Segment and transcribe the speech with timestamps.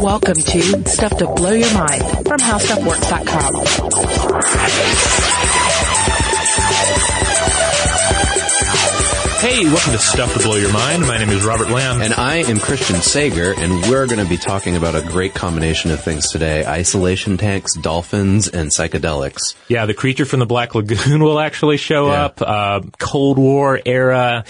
[0.00, 3.54] Welcome to Stuff to Blow Your Mind from HowStuffWorks.com.
[9.40, 11.02] Hey, welcome to Stuff to Blow Your Mind.
[11.02, 12.02] My name is Robert Lamb.
[12.02, 15.92] And I am Christian Sager, and we're going to be talking about a great combination
[15.92, 16.66] of things today.
[16.66, 19.54] Isolation tanks, dolphins, and psychedelics.
[19.68, 22.24] Yeah, the creature from the Black Lagoon will actually show yeah.
[22.24, 22.42] up.
[22.42, 24.44] Uh, Cold War era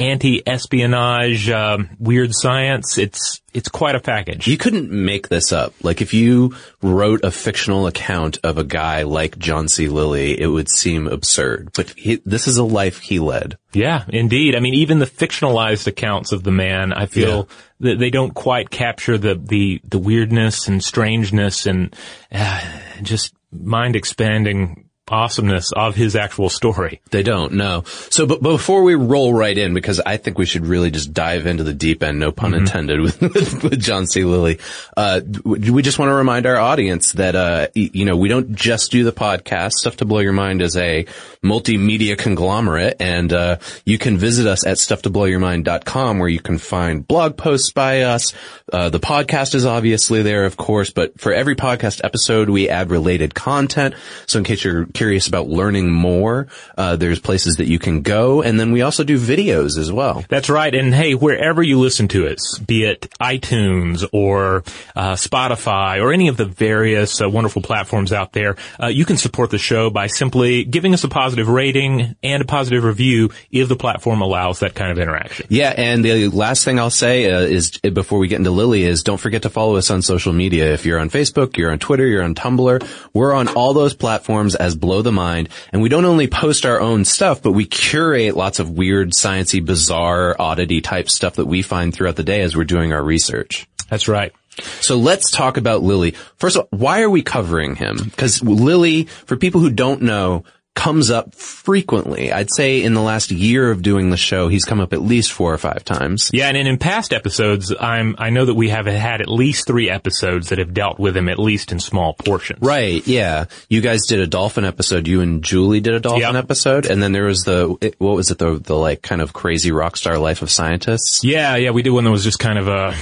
[0.00, 2.98] anti-espionage, um, weird science.
[2.98, 4.46] It's it's quite a package.
[4.46, 5.74] You couldn't make this up.
[5.82, 9.88] Like if you wrote a fictional account of a guy like John C.
[9.88, 11.70] Lilly, it would seem absurd.
[11.74, 13.58] But he, this is a life he led.
[13.72, 14.54] Yeah, indeed.
[14.54, 17.90] I mean, even the fictionalized accounts of the man, I feel yeah.
[17.90, 21.94] that they don't quite capture the the the weirdness and strangeness and
[22.32, 22.60] uh,
[23.02, 27.00] just mind expanding awesomeness of his actual story.
[27.10, 27.82] They don't, no.
[28.10, 31.12] So, but, but before we roll right in, because I think we should really just
[31.12, 32.60] dive into the deep end, no pun mm-hmm.
[32.60, 33.20] intended, with,
[33.62, 34.24] with, John C.
[34.24, 34.58] Lilly,
[34.96, 38.90] uh, we just want to remind our audience that, uh, you know, we don't just
[38.90, 39.72] do the podcast.
[39.72, 41.06] Stuff to Blow Your Mind is a
[41.44, 47.36] multimedia conglomerate, and, uh, you can visit us at stufftoblowyourmind.com where you can find blog
[47.36, 48.32] posts by us.
[48.72, 52.90] Uh, the podcast is obviously there, of course, but for every podcast episode, we add
[52.90, 53.94] related content.
[54.26, 58.42] So in case you're curious about learning more, uh, there's places that you can go.
[58.42, 60.22] And then we also do videos as well.
[60.28, 60.74] That's right.
[60.74, 64.62] And hey, wherever you listen to us, be it iTunes or
[64.94, 69.16] uh, Spotify or any of the various uh, wonderful platforms out there, uh, you can
[69.16, 73.70] support the show by simply giving us a positive rating and a positive review if
[73.70, 75.46] the platform allows that kind of interaction.
[75.48, 75.72] Yeah.
[75.74, 79.16] And the last thing I'll say uh, is before we get into Lilly is don't
[79.16, 80.74] forget to follow us on social media.
[80.74, 84.54] If you're on Facebook, you're on Twitter, you're on Tumblr, we're on all those platforms
[84.54, 85.48] as blow the mind.
[85.72, 89.64] And we don't only post our own stuff, but we curate lots of weird, sciency,
[89.64, 93.68] bizarre, oddity type stuff that we find throughout the day as we're doing our research.
[93.88, 94.32] That's right.
[94.80, 96.12] So let's talk about Lilly.
[96.36, 97.96] First of all, why are we covering him?
[97.96, 100.44] Because Lilly, for people who don't know,
[100.74, 102.32] comes up frequently.
[102.32, 105.32] I'd say in the last year of doing the show, he's come up at least
[105.32, 106.30] four or five times.
[106.32, 109.90] Yeah, and in, past episodes, I'm I know that we have had at least three
[109.90, 112.60] episodes that have dealt with him at least in small portions.
[112.62, 113.06] Right.
[113.06, 113.46] Yeah.
[113.68, 115.06] You guys did a dolphin episode.
[115.06, 116.34] You and Julie did a dolphin yep.
[116.34, 119.72] episode, and then there was the what was it the the like kind of crazy
[119.72, 121.22] rock star life of scientists.
[121.24, 121.70] Yeah, yeah.
[121.70, 122.94] We did one that was just kind of a,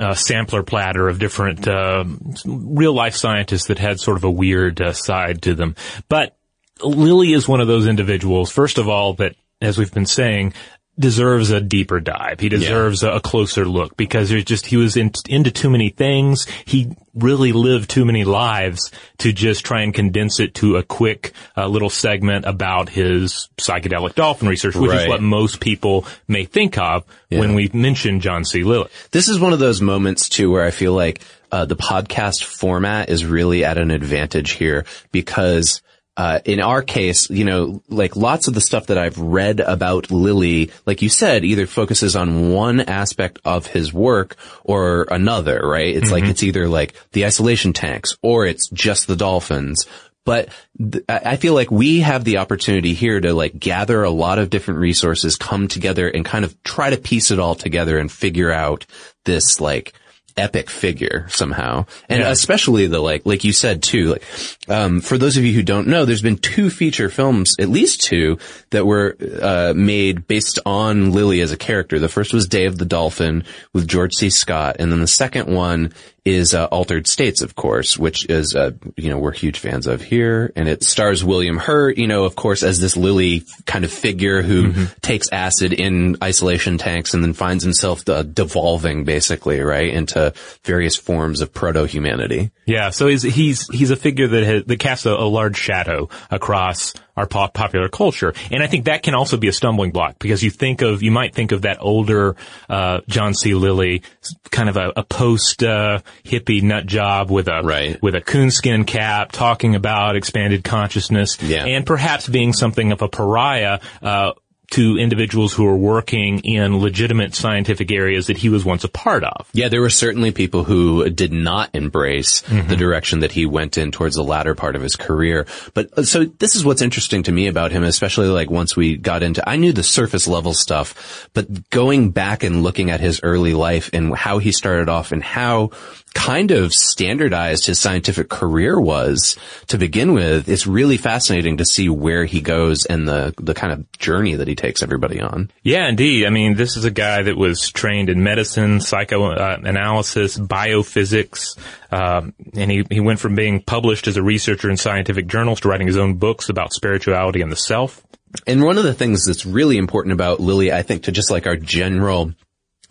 [0.00, 2.04] a sampler platter of different uh,
[2.46, 5.74] real life scientists that had sort of a weird uh, side to them,
[6.08, 6.36] but
[6.82, 10.52] Lilly is one of those individuals, first of all, that, as we've been saying,
[10.98, 12.40] deserves a deeper dive.
[12.40, 13.16] He deserves yeah.
[13.16, 16.46] a, closer look because there's just, he was in, into too many things.
[16.64, 21.32] He really lived too many lives to just try and condense it to a quick
[21.56, 25.02] uh, little segment about his psychedelic dolphin research, which right.
[25.02, 27.40] is what most people may think of yeah.
[27.40, 28.64] when we mention John C.
[28.64, 28.88] Lilly.
[29.10, 31.22] This is one of those moments too where I feel like
[31.52, 35.82] uh, the podcast format is really at an advantage here because
[36.16, 40.10] uh, in our case, you know, like lots of the stuff that I've read about
[40.10, 45.94] Lilly, like you said, either focuses on one aspect of his work or another, right?
[45.94, 46.12] It's mm-hmm.
[46.12, 49.86] like, it's either like the isolation tanks or it's just the dolphins.
[50.24, 54.38] But th- I feel like we have the opportunity here to like gather a lot
[54.38, 58.10] of different resources, come together and kind of try to piece it all together and
[58.10, 58.86] figure out
[59.24, 59.92] this like,
[60.36, 61.86] epic figure somehow.
[62.08, 62.30] And yeah.
[62.30, 64.24] especially the like, like you said too, like,
[64.68, 68.02] um, for those of you who don't know, there's been two feature films, at least
[68.02, 68.38] two,
[68.70, 71.98] that were, uh, made based on Lilly as a character.
[71.98, 74.30] The first was Day of the Dolphin with George C.
[74.30, 74.76] Scott.
[74.78, 75.92] And then the second one
[76.26, 80.02] is uh, Altered States, of course, which is uh, you know we're huge fans of
[80.02, 83.92] here, and it stars William Hurt, you know, of course, as this Lilly kind of
[83.92, 84.84] figure who mm-hmm.
[85.00, 90.96] takes acid in isolation tanks and then finds himself uh, devolving, basically, right, into various
[90.96, 92.50] forms of proto humanity.
[92.66, 96.08] Yeah, so he's he's he's a figure that has, that casts a, a large shadow
[96.28, 98.34] across our pop popular culture.
[98.50, 101.10] And I think that can also be a stumbling block because you think of, you
[101.10, 102.36] might think of that older,
[102.68, 103.54] uh, John C.
[103.54, 104.02] Lilly,
[104.50, 108.00] kind of a, a post, uh, hippie nut job with a, right.
[108.02, 111.64] with a coonskin cap talking about expanded consciousness yeah.
[111.64, 114.32] and perhaps being something of a pariah, uh,
[114.70, 119.24] to individuals who are working in legitimate scientific areas that he was once a part
[119.24, 119.48] of.
[119.52, 122.68] Yeah, there were certainly people who did not embrace mm-hmm.
[122.68, 125.46] the direction that he went in towards the latter part of his career.
[125.74, 128.96] But uh, so this is what's interesting to me about him, especially like once we
[128.96, 133.20] got into, I knew the surface level stuff, but going back and looking at his
[133.22, 135.70] early life and how he started off and how
[136.16, 139.36] kind of standardized his scientific career was
[139.66, 143.72] to begin with, it's really fascinating to see where he goes and the, the kind
[143.72, 145.50] of journey that he takes everybody on.
[145.62, 146.26] Yeah, indeed.
[146.26, 151.58] I mean, this is a guy that was trained in medicine, psychoanalysis, biophysics,
[151.92, 155.68] um, and he, he went from being published as a researcher in scientific journals to
[155.68, 158.02] writing his own books about spirituality and the self.
[158.46, 161.46] And one of the things that's really important about Lilly, I think, to just like
[161.46, 162.32] our general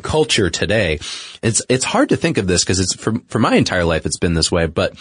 [0.01, 1.00] culture today,
[1.41, 4.17] it's it's hard to think of this because it's for for my entire life it's
[4.17, 4.95] been this way, but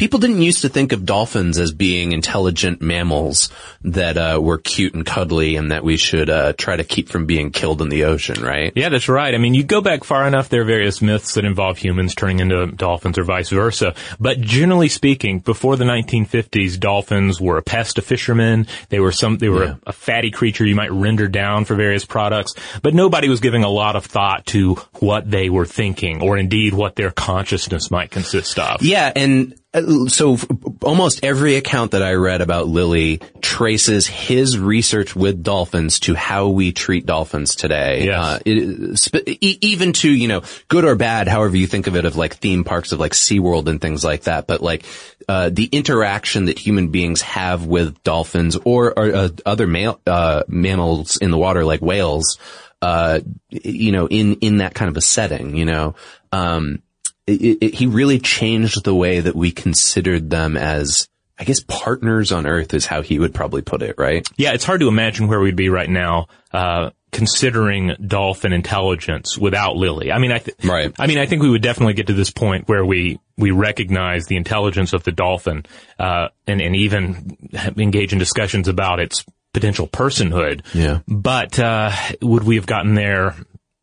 [0.00, 3.50] people didn't used to think of dolphins as being intelligent mammals
[3.82, 7.26] that uh, were cute and cuddly and that we should uh, try to keep from
[7.26, 8.72] being killed in the ocean, right?
[8.74, 9.34] Yeah, that's right.
[9.34, 12.40] I mean, you go back far enough, there are various myths that involve humans turning
[12.40, 13.94] into dolphins or vice versa.
[14.18, 18.66] But generally speaking, before the 1950s, dolphins were a pest to fishermen.
[18.88, 19.74] They were some, they were Yeah.
[19.86, 22.54] a, a fatty creature you might render down for various products.
[22.82, 26.72] But nobody was giving a lot of thought to what they were thinking or indeed
[26.72, 28.82] what their consciousness might consist of.
[28.82, 30.36] Yeah, and so
[30.82, 36.48] almost every account that I read about Lilly traces his research with dolphins to how
[36.48, 38.06] we treat dolphins today.
[38.06, 38.18] Yes.
[38.18, 42.16] Uh, it, even to, you know, good or bad, however you think of it, of
[42.16, 44.48] like theme parks of like SeaWorld and things like that.
[44.48, 44.84] But like,
[45.28, 50.42] uh, the interaction that human beings have with dolphins or, or uh, other ma- uh,
[50.48, 52.38] mammals in the water like whales,
[52.82, 53.20] uh,
[53.50, 55.94] you know, in, in that kind of a setting, you know,
[56.32, 56.82] um,
[57.30, 62.32] it, it, he really changed the way that we considered them as, I guess, partners
[62.32, 64.26] on Earth is how he would probably put it, right?
[64.36, 69.76] Yeah, it's hard to imagine where we'd be right now, uh, considering dolphin intelligence without
[69.76, 70.12] Lilly.
[70.12, 70.92] I mean, I, th- Right.
[70.98, 74.26] I mean, I think we would definitely get to this point where we, we recognize
[74.26, 75.64] the intelligence of the dolphin,
[75.98, 77.36] uh, and, and even
[77.76, 80.64] engage in discussions about its potential personhood.
[80.72, 81.00] Yeah.
[81.08, 81.90] But, uh,
[82.22, 83.34] would we have gotten there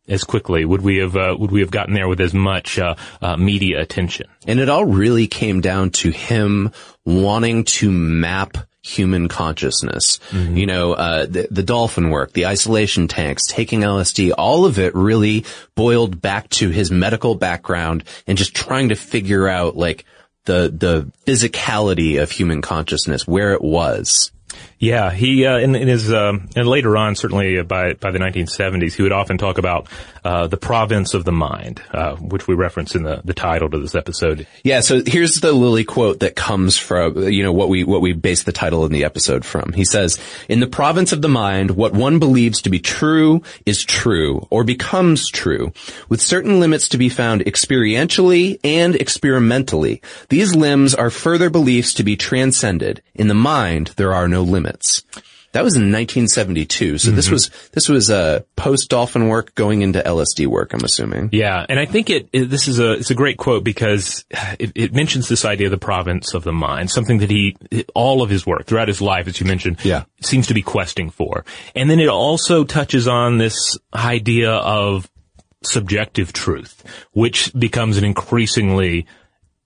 [0.08, 0.66] as quickly?
[0.66, 3.82] Would we have, uh, would we have gotten there with as much, uh, uh, media
[3.82, 4.28] attention?
[4.46, 6.72] And it all really came down to him
[7.06, 10.20] wanting to map human consciousness.
[10.58, 14.96] You know, uh, the, the dolphin work, the isolation tanks, taking LSD, all of it
[14.96, 15.46] really
[15.76, 20.06] boiled back to his medical background and just trying to figure out like
[20.46, 24.32] the, the physicality of human consciousness, where it was.
[24.80, 28.94] Yeah, he uh, in, in his um, and later on, certainly by by the 1970s,
[28.94, 29.88] he would often talk about
[30.24, 33.80] uh, the province of the mind, uh, which we reference in the the title to
[33.80, 34.46] this episode.
[34.64, 38.14] Yeah, so here's the Lilly quote that comes from, you know, what we, what we
[38.14, 39.74] base the title in the episode from.
[39.74, 43.84] He says, in the province of the mind, what one believes to be true is
[43.84, 45.72] true, or becomes true,
[46.10, 50.02] with certain limits to be found experientially and experimentally.
[50.30, 53.02] These limbs are further beliefs to be transcended.
[53.16, 55.04] In the mind, there are no limits.
[55.54, 56.98] That was in 1972.
[56.98, 61.30] So this was, this was, uh, post dolphin work going into LSD work, I'm assuming.
[61.32, 64.26] Yeah, and I think it, it this is a it's a great quote because
[64.60, 67.56] it, it mentions this idea of the province of the mind, something that he
[67.96, 70.04] all of his work throughout his life, as you mentioned, Yeah.
[70.22, 75.10] seems to be questing for, and then it also touches on this idea of
[75.64, 79.08] subjective truth, which becomes an increasingly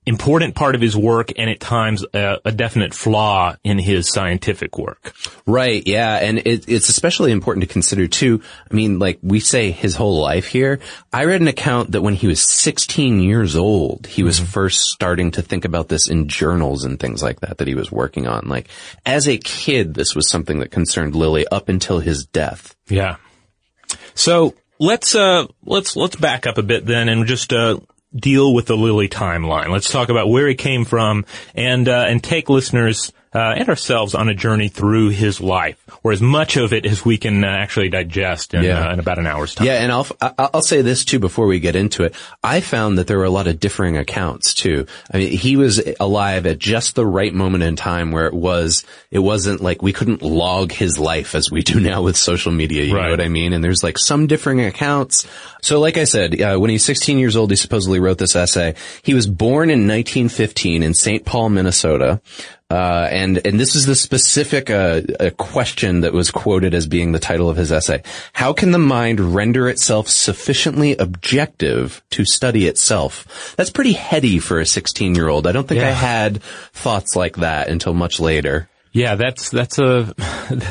[0.06, 4.78] important part of his work and at times a, a definite flaw in his scientific
[4.78, 5.14] work.
[5.46, 8.42] Right, yeah, and it, it's especially important to consider too.
[8.70, 10.80] I mean, like we say his whole life here.
[11.14, 15.32] I read an account that when he was 16 years old, he was first starting
[15.32, 18.48] to think about this in journals and things like that that he was working on.
[18.48, 18.70] Like
[19.06, 22.76] as a kid, this was something that concerned Lilly up until his death.
[22.88, 23.18] Yeah.
[24.16, 27.78] So let's uh let's let's back up a bit then and just uh
[28.16, 29.70] deal with the Lilly timeline.
[29.70, 31.26] Let's talk about where he came from
[31.56, 36.12] and uh, and take listeners uh, and ourselves on a journey through his life, or
[36.12, 38.90] as much of it as we can uh, actually digest in, Yeah.
[38.90, 39.68] uh, in about an hour's time.
[39.68, 40.08] Yeah, and I'll
[40.38, 42.16] I'll say this too before we get into it.
[42.44, 44.86] I found that there were a lot of differing accounts too.
[45.14, 48.84] I mean, he was alive at just the right moment in time where it was
[49.12, 52.84] it wasn't like we couldn't log his life as we do now with social media.
[52.84, 53.06] You Right.
[53.06, 53.54] know what I mean?
[53.54, 55.26] And there's like some differing accounts.
[55.62, 58.74] So, like I said, uh, when he's 16 years old, he supposedly wrote this essay.
[59.04, 61.24] He was born in 1915 in St.
[61.26, 62.20] Paul, Minnesota.
[62.72, 65.02] Uh, and, and this is the specific, uh,
[65.36, 68.02] question that was quoted as being the title of his essay.
[68.32, 73.54] How can the mind render itself sufficiently objective to study itself?
[73.58, 75.48] That's pretty heady for a 16 year old.
[75.48, 78.70] I don't think I had thoughts like that until much later.
[78.94, 80.14] Yeah, that's that's a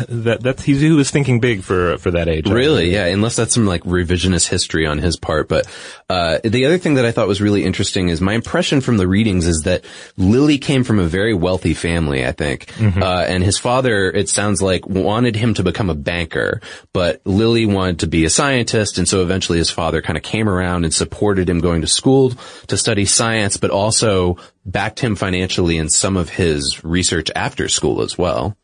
[0.08, 2.48] that that's he's, he was thinking big for for that age.
[2.48, 2.92] Really?
[2.92, 3.06] Yeah.
[3.06, 5.48] Unless that's some like revisionist history on his part.
[5.48, 5.66] But,
[6.10, 9.08] uh, the other thing that I thought was really interesting is my impression from the
[9.08, 9.84] readings is that
[10.18, 12.70] Lilly came from a very wealthy family, I think.
[13.02, 16.60] Uh, and his father, it sounds like wanted him to become a banker,
[16.92, 18.98] but Lilly wanted to be a scientist.
[18.98, 22.32] And so eventually his father kind of came around and supported him going to school
[22.66, 28.02] to study science, but also backed him financially in some of his research after school
[28.02, 28.56] as well.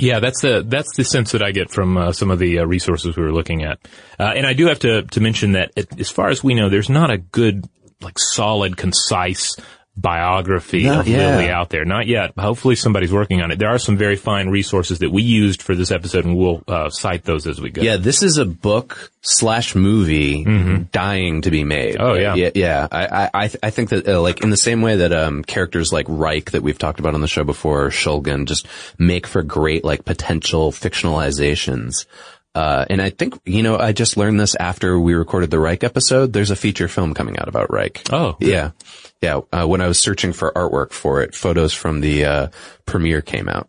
[0.00, 2.64] Yeah, that's the that's the sense that I get from uh, some of the uh,
[2.64, 3.80] resources we were looking at,
[4.18, 6.68] uh, and I do have to to mention that it, as far as we know,
[6.68, 7.68] there's not a good
[8.00, 9.56] like solid, concise
[10.00, 11.36] biography No, of yeah.
[11.36, 11.84] Lilly out there.
[11.84, 12.32] Not yet.
[12.38, 13.58] Hopefully, somebody's working on it.
[13.58, 16.90] There are some very fine resources that we used for this episode, and we'll uh,
[16.90, 17.82] cite those as we go.
[17.82, 20.44] Yeah, this is a book slash movie
[20.92, 21.96] dying to be made.
[21.96, 22.02] Mm-hmm.
[22.04, 22.34] Oh, yeah.
[22.34, 22.88] yeah, yeah.
[22.90, 26.06] I, I, I think that uh, like in the same way that um characters like
[26.08, 28.66] Reich that we've talked about on the show before, or Shulgin, just
[28.98, 32.06] make for great like potential fictionalizations.
[32.54, 35.84] Uh, and I think, you know, I just learned this after we recorded the Reich
[35.84, 36.32] episode.
[36.32, 38.02] There's a feature film coming out about Reich.
[38.10, 38.48] Oh, good.
[38.48, 38.70] yeah.
[39.20, 39.40] Yeah.
[39.52, 42.48] Uh, when I was searching for artwork for it, photos from the, uh,
[42.86, 43.68] premiere came out.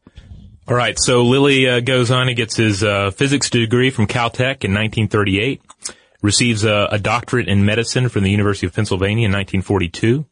[0.67, 0.95] All right.
[0.99, 2.27] So Lilly uh, goes on.
[2.27, 5.61] He gets his uh, physics degree from Caltech in 1938.
[6.21, 10.25] Receives a, a doctorate in medicine from the University of Pennsylvania in 1942.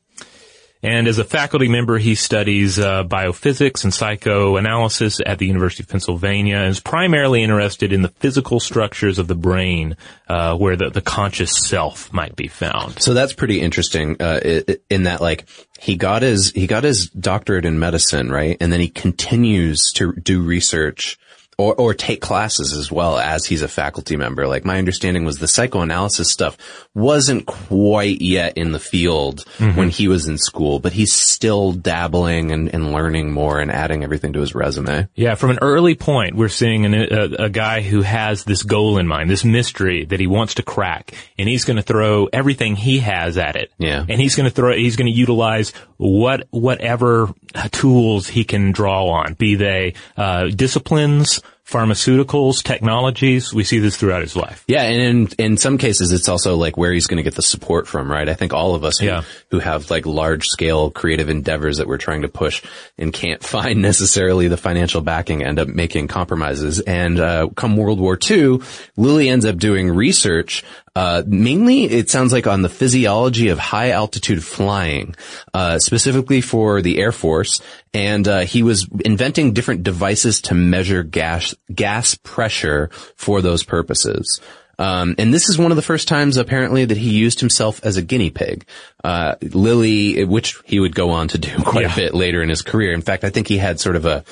[0.83, 5.89] And as a faculty member, he studies uh, biophysics and psychoanalysis at the University of
[5.89, 10.89] Pennsylvania and is primarily interested in the physical structures of the brain, uh, where the,
[10.89, 13.01] the conscious self might be found.
[13.01, 15.45] So that's pretty interesting, uh, in that like,
[15.79, 18.57] he got his, he got his doctorate in medicine, right?
[18.59, 21.17] And then he continues to do research
[21.57, 24.47] or, or take classes as well as he's a faculty member.
[24.47, 26.55] Like my understanding was the psychoanalysis stuff
[26.93, 29.75] wasn't quite yet in the field mm-hmm.
[29.75, 34.03] when he was in school, but he's still dabbling and, and learning more and adding
[34.03, 35.07] everything to his resume.
[35.15, 38.99] Yeah, from an early point, we're seeing an, a, a guy who has this goal
[38.99, 42.75] in mind, this mystery that he wants to crack, and he's going to throw everything
[42.75, 43.71] he has at it.
[43.79, 44.05] Yeah.
[44.07, 47.33] and he's going to throw, he's going to utilize what whatever
[47.71, 53.53] tools he can draw on, be they uh, disciplines, pharmaceuticals, technologies.
[53.53, 54.63] We see this throughout his life.
[54.67, 57.41] Yeah, and in in some cases, it's also like where he's going to get the
[57.41, 58.27] support from, right?
[58.29, 59.23] I think all of us who, Yeah.
[59.51, 62.63] who have like large scale creative endeavors that we're trying to push
[62.97, 66.79] and can't find necessarily the financial backing end up making compromises.
[66.79, 68.59] And uh, come World War II,
[68.95, 70.63] Lilly ends up doing research.
[70.97, 75.13] Uh, mainly, it sounds like on the physiology of high altitude flying,
[75.53, 77.61] uh, specifically for the Air Force.
[77.93, 84.41] And uh, he was inventing different devices to measure gas gas pressure for those purposes.
[84.79, 87.97] Um, and this is one of the first times apparently that he used himself as
[87.97, 88.65] a guinea pig.
[89.03, 91.93] Uh, Lilly, which he would go on to do quite Yeah.
[91.93, 92.91] a bit later in his career.
[92.93, 94.23] In fact, I think he had sort of a,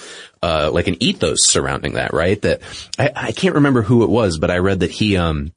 [0.41, 2.41] uh, like an ethos surrounding that, right?
[2.41, 2.61] That
[2.97, 5.51] I, I can't remember who it was, but I read that he, um,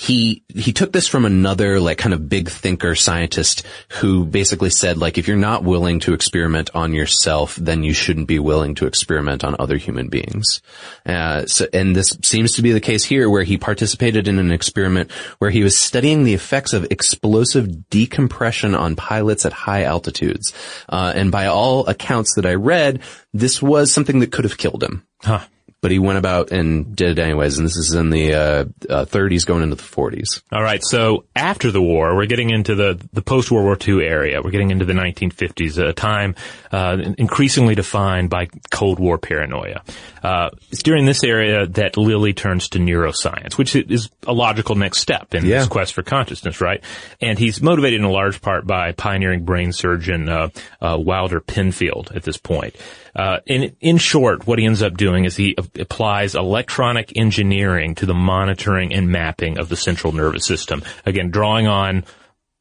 [0.00, 3.66] he he took this from another like kind of big thinker scientist
[4.00, 8.26] who basically said like if you're not willing to experiment on yourself then you shouldn't
[8.26, 10.62] be willing to experiment on other human beings.
[11.04, 14.52] Uh, so and this seems to be the case here where he participated in an
[14.52, 20.54] experiment where he was studying the effects of explosive decompression on pilots at high altitudes.
[20.88, 23.02] Uh, and by all accounts that I read
[23.34, 25.06] this was something that could have killed him.
[25.20, 25.44] Huh.
[25.82, 27.56] But he went about and did it anyways.
[27.56, 30.42] And this is in the uh, uh, 30s going into the 40s.
[30.52, 30.80] All right.
[30.84, 34.42] So after the war, we're getting into the, the post World War II area.
[34.42, 36.34] We're getting into the 1950s, a time
[36.70, 39.82] uh, increasingly defined by Cold War paranoia.
[40.22, 44.98] Uh, it's during this area that Lilly turns to neuroscience, which is a logical next
[44.98, 45.60] step in Yeah.
[45.60, 46.82] his quest for consciousness, right?
[47.22, 50.48] And he's motivated in a large part by pioneering brain surgeon uh,
[50.82, 52.76] uh, Wilder Penfield at this point.
[53.14, 58.06] Uh, in in short, what he ends up doing is he applies electronic engineering to
[58.06, 60.82] the monitoring and mapping of the central nervous system.
[61.04, 62.04] Again, drawing on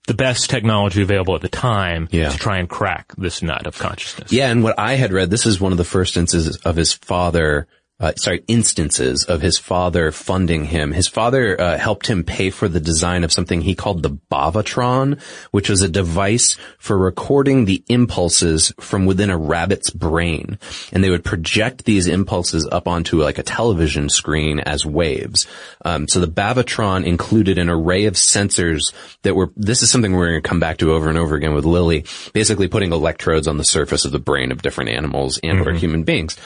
[0.07, 2.29] the best technology available at the time Yeah.
[2.29, 4.31] to try and crack this nut of consciousness.
[4.31, 6.93] Yeah, and what I had read, this is one of the first instances of his
[6.93, 7.67] father.
[7.99, 10.91] Uh, sorry, instances of his father funding him.
[10.91, 15.21] His father uh, helped him pay for the design of something he called the Bavatron,
[15.51, 20.57] which was a device for recording the impulses from within a rabbit's brain,
[20.93, 25.45] and they would project these impulses up onto like a television screen as waves.
[25.83, 29.51] Um, so the Bavatron included an array of sensors that were.
[29.57, 32.05] This is something we're going to come back to over and over again with Lilly,
[32.33, 36.03] Basically, putting electrodes on the surface of the brain of different animals and or human
[36.03, 36.37] beings.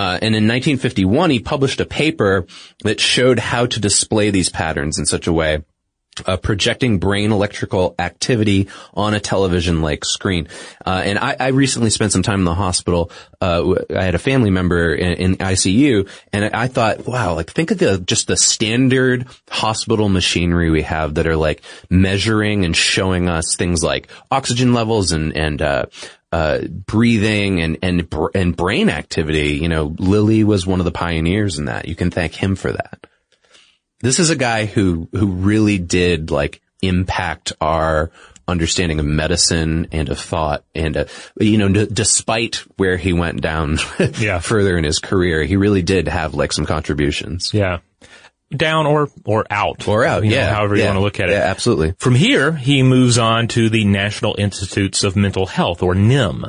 [0.00, 2.46] Uh, and in 1951, he published a paper
[2.84, 5.62] that showed how to display these patterns in such a way
[6.24, 10.48] uh, projecting brain electrical activity on a television-like screen.
[10.86, 13.10] Uh, and I, I recently spent some time in the hospital.
[13.42, 17.70] Uh, I had a family member in, in ICU, and I thought, wow, like think
[17.70, 23.28] of the just the standard hospital machinery we have that are like measuring and showing
[23.28, 25.60] us things like oxygen levels and and
[26.32, 29.54] uh, breathing and and br- and brain activity.
[29.56, 31.88] You know, Lilly was one of the pioneers in that.
[31.88, 33.06] You can thank him for that
[34.02, 38.10] this is a guy who who really did like impact our
[38.48, 40.64] understanding of medicine and of thought.
[40.74, 41.04] And, uh,
[41.38, 43.78] you know, d- despite where he went down
[44.18, 44.38] Yeah.
[44.40, 47.50] further in his career, he really did have like some contributions.
[47.52, 47.80] Yeah.
[48.54, 49.86] Down or, or out.
[49.86, 50.52] Or out, You know, yeah.
[50.54, 50.88] however you Yeah.
[50.88, 51.32] want to look at it.
[51.32, 51.94] Yeah, absolutely.
[51.98, 56.46] From here, he moves on to the National Institutes of Mental Health, or NIM.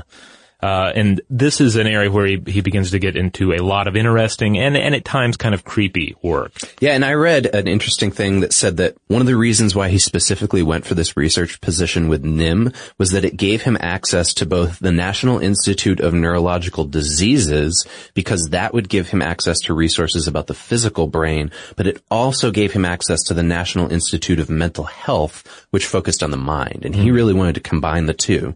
[0.62, 3.88] Uh, and this is an area where he, he begins to get into a lot
[3.88, 6.54] of interesting and, and at times kind of creepy work.
[6.80, 9.90] Yeah, and I read an interesting thing that said that one of the reasons why
[9.90, 14.34] he specifically went for this research position with NIM was that it gave him access
[14.36, 19.74] to both the National Institute of Neurological Diseases, because that would give him access to
[19.74, 24.40] resources about the physical brain, but it also gave him access to the National Institute
[24.40, 26.84] of Mental Health, which focused on the mind.
[26.86, 28.56] And he really wanted to combine the two.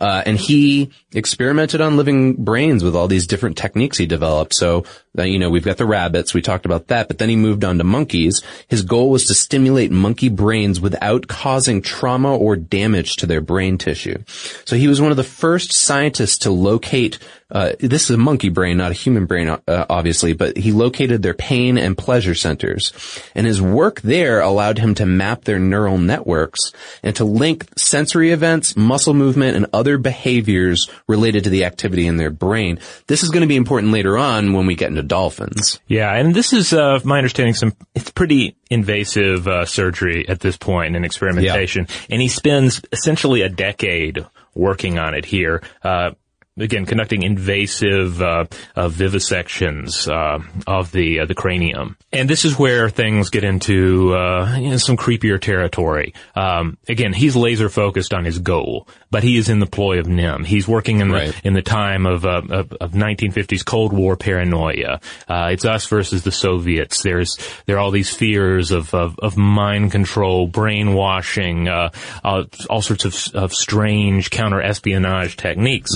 [0.00, 4.54] Uh, and he experimented on living brains with all these different techniques he developed.
[4.54, 4.84] So,
[5.18, 6.34] uh, you know, we've got the rabbits.
[6.34, 8.42] We talked about that, but then he moved on to monkeys.
[8.68, 13.78] His goal was to stimulate monkey brains without causing trauma or damage to their brain
[13.78, 14.22] tissue.
[14.64, 17.18] So he was one of the first scientists to locate,
[17.50, 21.22] uh, this is a monkey brain, not a human brain, uh, obviously, but he located
[21.22, 22.92] their pain and pleasure centers.
[23.34, 26.72] And his work there allowed him to map their neural networks
[27.04, 32.16] and to link sensory events, muscle movement, and other behaviors related to the activity in
[32.16, 32.80] their brain.
[33.06, 35.78] This is going to be important later on when we get into dolphins.
[35.86, 40.56] Yeah, and this is, uh, my understanding, some it's pretty invasive uh, surgery at this
[40.56, 45.62] point in experimentation, and he spends essentially a decade working on it here.
[45.84, 46.10] Uh,
[46.58, 48.44] again, conducting invasive uh,
[48.74, 54.14] uh, vivisections uh, of the uh, the cranium, and this is where things get into
[54.14, 56.14] uh, you know, some creepier territory.
[56.34, 60.06] Um, again, he's laser focused on his goal, but he is in the ploy of
[60.06, 60.44] NIM.
[60.44, 61.40] He's working in the Right.
[61.44, 65.00] in the time of, uh, of, of 1950s Cold War paranoia.
[65.28, 67.02] Uh, it's us versus the Soviets.
[67.02, 67.36] There's
[67.66, 71.90] there are all these fears of of, of mind control, brainwashing, uh,
[72.24, 75.92] uh, all sorts of of strange counter espionage techniques.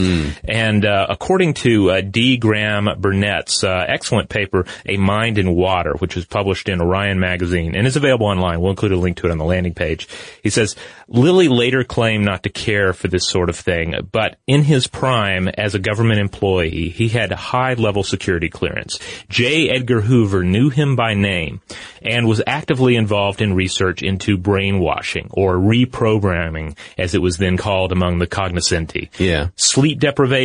[0.51, 2.37] And uh, according to uh, D.
[2.37, 7.77] Graham Burnett's uh, excellent paper, "A Mind in Water," which was published in Orion magazine
[7.77, 10.09] and is available online, we'll include a link to it on the landing page.
[10.43, 10.75] He says
[11.07, 15.47] Lilly later claimed not to care for this sort of thing, but in his prime
[15.47, 18.99] as a government employee, he had high level security clearance.
[19.29, 19.71] J.
[19.71, 21.61] Edgar Hoover knew him by name
[22.03, 27.93] and was actively involved in research into brainwashing or reprogramming, as it was then called
[27.93, 29.11] among the cognoscenti.
[29.19, 29.49] Yeah.
[29.55, 30.40] Sleep deprivation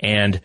[0.00, 0.40] and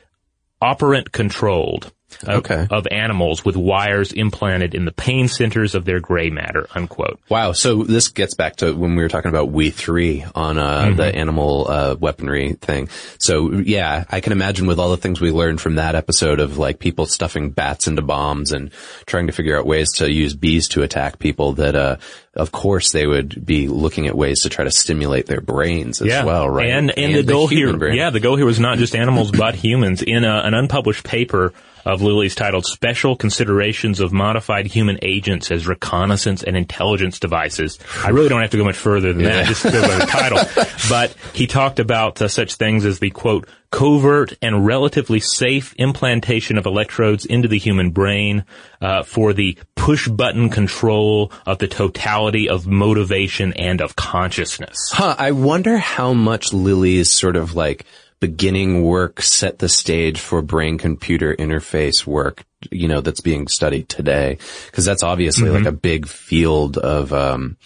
[0.61, 1.93] operant controlled.
[2.23, 2.65] Of, Okay.
[2.71, 7.19] of animals with wires implanted in the pain centers of their gray matter, unquote.
[7.29, 7.51] Wow.
[7.51, 11.13] So this gets back to when we were talking about We Three on uh, the
[11.13, 12.87] animal uh, weaponry thing.
[13.19, 16.57] So yeah, I can imagine with all the things we learned from that episode of
[16.57, 18.71] like people stuffing bats into bombs and
[19.05, 21.97] trying to figure out ways to use bees to attack people that, uh,
[22.35, 26.23] of course they would be looking at ways to try to stimulate their brains as
[26.23, 26.69] well, right?
[26.69, 27.95] And, and, the goal here, brain.
[27.95, 30.01] yeah, the goal here was not just animals but humans.
[30.01, 31.51] In a, an unpublished paper
[31.87, 38.09] of Lilly's titled "Special Considerations of Modified Human Agents as Reconnaissance and Intelligence Devices," I
[38.09, 40.39] really don't have to go much further than that, just go by the title.
[40.89, 46.57] But he talked about uh, such things as the quote covert and relatively safe implantation
[46.57, 48.45] of electrodes into the human brain
[48.81, 54.77] uh, for the push button control of the totality of motivation and of consciousness.
[54.91, 57.85] Huh, I wonder how much Lilly's sort of like
[58.19, 63.89] beginning work set the stage for brain computer interface work, you know, that's being studied
[63.89, 64.37] today.
[64.71, 67.57] Cause that's obviously like a big field of, um,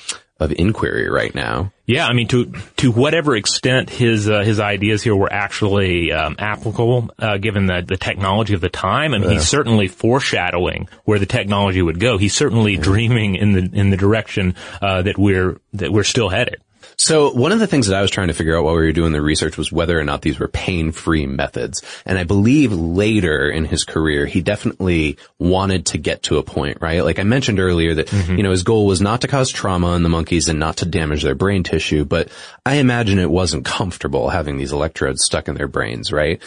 [0.42, 1.72] of inquiry right now.
[1.86, 6.36] Yeah, I mean, to to whatever extent his uh, his ideas here were actually um,
[6.40, 11.20] applicable, uh, given the the technology of the time, I and he's certainly foreshadowing where
[11.20, 12.18] the technology would go.
[12.18, 16.64] He's certainly dreaming in the in the direction uh, that we're that we're still headed.
[17.04, 18.92] So one of the things that I was trying to figure out while we were
[18.92, 21.82] doing the research was whether or not these were pain-free methods.
[22.06, 26.78] And I believe later in his career, he definitely wanted to get to a point,
[26.80, 27.04] right?
[27.04, 30.04] Like I mentioned earlier that, you know, his goal was not to cause trauma in
[30.04, 32.30] the monkeys and not to damage their brain tissue, but
[32.68, 36.40] I imagine it wasn't comfortable having these electrodes stuck in their brains, right?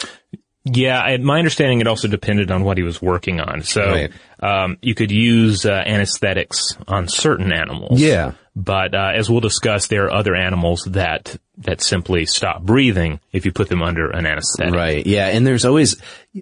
[0.63, 3.61] Yeah, I, my understanding it also depended on what he was working on.
[3.63, 4.11] So Right.
[4.39, 7.99] um, you could use uh, anesthetics on certain animals.
[7.99, 8.31] Yeah.
[8.55, 13.45] But uh, as we'll discuss, there are other animals that that simply stop breathing if
[13.45, 14.73] you put them under an anesthetic.
[14.73, 15.07] Right.
[15.07, 15.27] Yeah.
[15.27, 15.95] And there's always,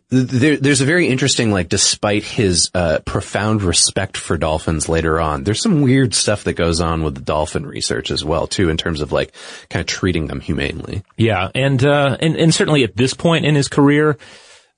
[0.10, 5.43] there, there's a very interesting, like, despite his, uh, profound respect for dolphins later on,
[5.43, 8.78] there's some weird stuff that goes on with the dolphin research as well, too, in
[8.78, 9.34] terms of like
[9.69, 11.04] kind of treating them humanely.
[11.15, 14.17] Yeah, and uh, and and certainly at this point in his career,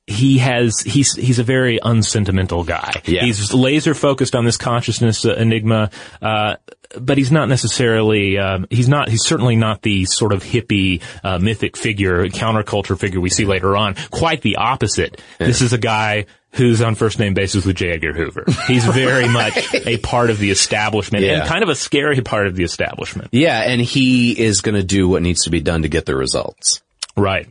[0.05, 3.01] he has he's he's a very unsentimental guy.
[3.05, 3.23] Yeah.
[3.23, 5.91] He's laser focused on this consciousness uh, enigma.
[6.21, 6.55] Uh,
[6.99, 11.39] but he's not necessarily, um, he's not, he's certainly not the sort of hippie, uh,
[11.39, 13.95] mythic figure, counterculture figure we see later on.
[14.12, 15.21] Quite the opposite.
[15.39, 17.91] This is a guy who's on first name basis with J.
[17.91, 18.45] Edgar Hoover.
[18.67, 21.39] He's very much a part of the establishment Yeah.
[21.41, 23.29] and kind of a scary part of the establishment.
[23.34, 26.15] Yeah, and he is going to do what needs to be done to get the
[26.15, 26.81] results.
[27.17, 27.49] Right.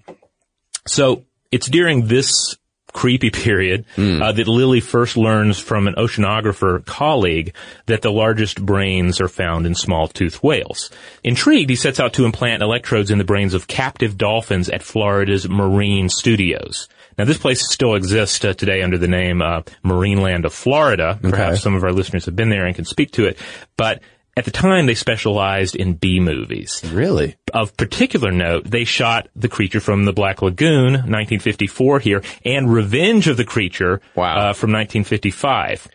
[0.86, 2.56] So it's during this
[2.94, 4.22] creepy period Hmm.
[4.22, 7.52] uh, that Lilly first learns from an oceanographer colleague
[7.86, 10.90] that the largest brains are found in small-toothed whales.
[11.22, 15.46] Intrigued, he sets out to implant electrodes in the brains of captive dolphins at Florida's
[15.48, 16.88] Marine Studios.
[17.18, 21.18] Now, this place still exists uh, today under the name uh, Marineland of Florida.
[21.22, 23.38] Perhaps some of our listeners have been there and can speak to it.
[23.76, 24.00] But
[24.36, 27.36] at the time, they specialized in B movies Really?
[27.52, 33.28] of particular note, they shot The Creature from the Black Lagoon, 1954 here, and Revenge
[33.28, 34.24] of the Creature Wow.
[34.50, 35.88] uh, from 1955.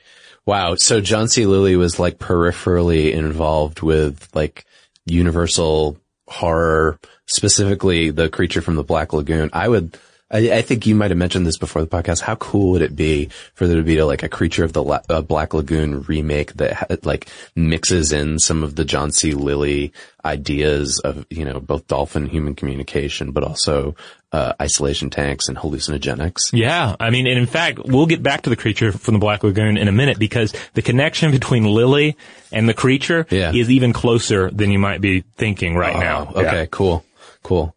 [0.46, 0.76] Wow.
[0.76, 1.46] So John C.
[1.46, 4.66] Lilly was like peripherally involved with like
[5.06, 5.98] universal
[6.28, 9.50] horror, specifically the creature from the Black Lagoon.
[9.54, 9.98] I would,
[10.32, 12.22] I, I think you might have mentioned this before the podcast.
[12.22, 15.02] How cool would it be for there to be like a creature of the La-
[15.10, 19.34] uh, Black Lagoon remake that ha- like mixes in some of the John C.
[19.34, 19.92] Lilly
[20.24, 23.96] ideas of, you know, both dolphin human communication, but also,
[24.32, 26.52] uh, isolation tanks and hallucinogenics.
[26.54, 29.44] Yeah, I mean, and in fact, we'll get back to The Creature from the Black
[29.44, 32.16] Lagoon in a minute because the connection between Lilly
[32.52, 33.52] and the creature Yeah.
[33.54, 36.32] is even closer than you might be thinking right now.
[36.36, 36.60] Oh, okay.
[36.60, 36.66] Yeah.
[36.68, 37.04] Cool.
[37.42, 37.74] Cool.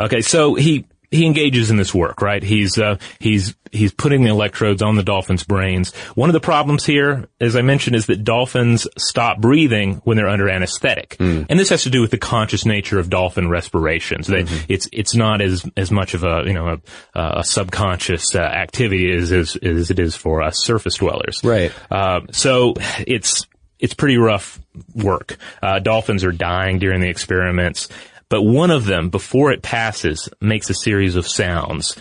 [0.00, 2.42] Okay, so he he engages in this work, right?
[2.42, 5.94] He's uh, he's he's putting the electrodes on the dolphins' brains.
[6.14, 10.28] One of the problems here, as I mentioned, is that dolphins stop breathing when they're
[10.28, 14.26] under anesthetic, and this has to do with the conscious nature of dolphin respirations.
[14.26, 16.78] They, It's it's not as as much of a you know
[17.14, 21.40] a, a subconscious uh, activity as, as as it is for us surface dwellers.
[21.44, 21.72] Right.
[21.90, 22.74] Uh, so
[23.06, 23.46] it's
[23.78, 24.60] it's pretty rough
[24.94, 25.36] work.
[25.60, 27.88] Uh, dolphins are dying during the experiments,
[28.32, 31.98] but one of them, before it passes, makes a series of sounds,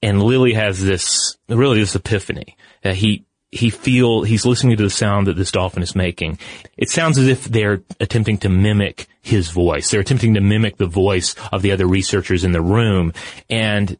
[0.00, 2.56] and Lilly has this really this epiphany.
[2.82, 6.38] Uh, he he feel he's listening to the sound that this dolphin is making.
[6.78, 9.90] It sounds as if they're attempting to mimic his voice.
[9.90, 13.12] They're attempting to mimic the voice of the other researchers in the room,
[13.50, 13.98] and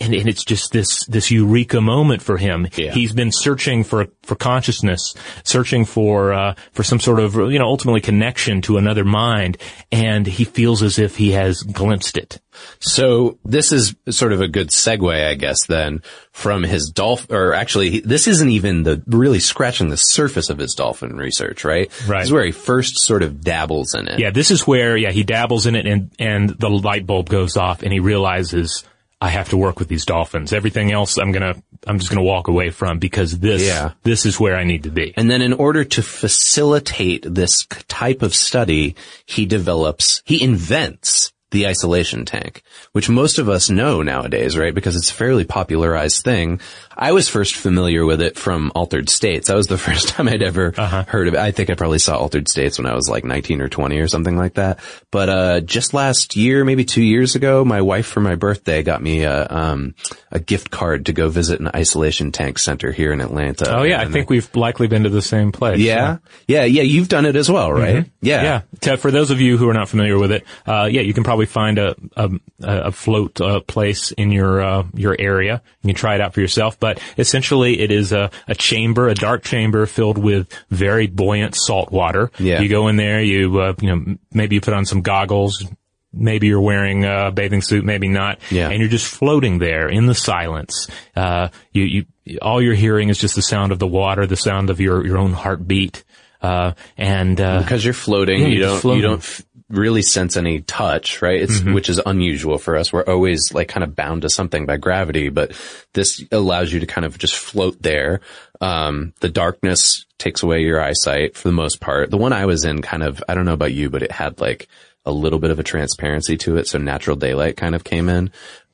[0.00, 2.68] and, and it's just this this eureka moment for him.
[2.76, 2.92] Yeah.
[2.92, 7.66] He's been searching for for consciousness, searching for uh, for some sort of you know
[7.66, 9.58] ultimately connection to another mind,
[9.90, 12.40] and he feels as if he has glimpsed it.
[12.80, 17.54] So this is sort of a good segue, I guess, then from his dolphin, or
[17.54, 21.90] actually, this isn't even the really scratching the surface of his dolphin research, right?
[22.06, 22.20] Right.
[22.20, 24.18] This is where he first sort of dabbles in it.
[24.18, 27.56] Yeah, this is where yeah he dabbles in it, and and the light bulb goes
[27.56, 28.84] off, and he realizes.
[29.20, 30.52] I have to work with these dolphins.
[30.52, 33.92] Everything else I'm gonna, I'm just gonna walk away from because this, Yeah.
[34.04, 35.12] this is where I need to be.
[35.16, 38.94] And then in order to facilitate this type of study,
[39.26, 44.74] he develops, he invents the isolation tank, which most of us know nowadays, right?
[44.74, 46.60] Because it's a fairly popularized thing.
[46.98, 49.46] I was first familiar with it from Altered States.
[49.48, 50.72] That was the first time I'd ever
[51.06, 51.40] heard of it.
[51.40, 54.08] I think I probably saw Altered States when I was like 19 or 20 or
[54.08, 54.80] something like that.
[55.12, 59.00] But, uh, just last year, maybe two years ago, my wife for my birthday got
[59.02, 59.94] me a, um,
[60.32, 63.78] a gift card to go visit an isolation tank center here in Atlanta.
[63.78, 65.78] Oh yeah, I think we've likely been to the same place.
[65.78, 66.16] yeah.
[66.46, 66.64] Yeah.
[66.64, 66.82] Yeah.
[66.82, 68.06] You've done it as well, right?
[68.20, 68.42] Yeah.
[68.42, 68.60] Yeah.
[68.80, 71.22] To, for those of you who are not familiar with it, uh, yeah, you can
[71.22, 72.30] probably find a a,
[72.60, 75.62] a float uh, place in your uh, your area.
[75.82, 76.80] You can try it out for yourself.
[76.80, 81.90] But essentially, it is a, a chamber, a dark chamber filled with very buoyant salt
[81.92, 82.30] water.
[82.38, 82.60] Yeah.
[82.60, 83.20] You go in there.
[83.22, 85.64] You uh, you know maybe you put on some goggles.
[86.10, 88.70] Maybe you're wearing a bathing suit, maybe not, Yeah.
[88.70, 90.88] and you're just floating there in the silence.
[91.14, 91.84] Uh, you,
[92.24, 95.06] you, all you're hearing is just the sound of the water, the sound of your,
[95.06, 96.04] your own heartbeat,
[96.40, 99.02] uh, and, uh, Because you're floating, Yeah, you don't, floating.
[99.02, 101.42] you don't really sense any touch, right?
[101.42, 102.92] It's, which is unusual for us.
[102.92, 105.52] We're always like kind of bound to something by gravity, but
[105.92, 108.20] this allows you to kind of just float there.
[108.60, 112.10] Um, the darkness takes away your eyesight for the most part.
[112.10, 114.40] The one I was in kind of, I don't know about you, but it had
[114.40, 114.68] like
[115.04, 116.66] a little bit of a transparency to it.
[116.66, 118.30] So natural daylight kind of came in.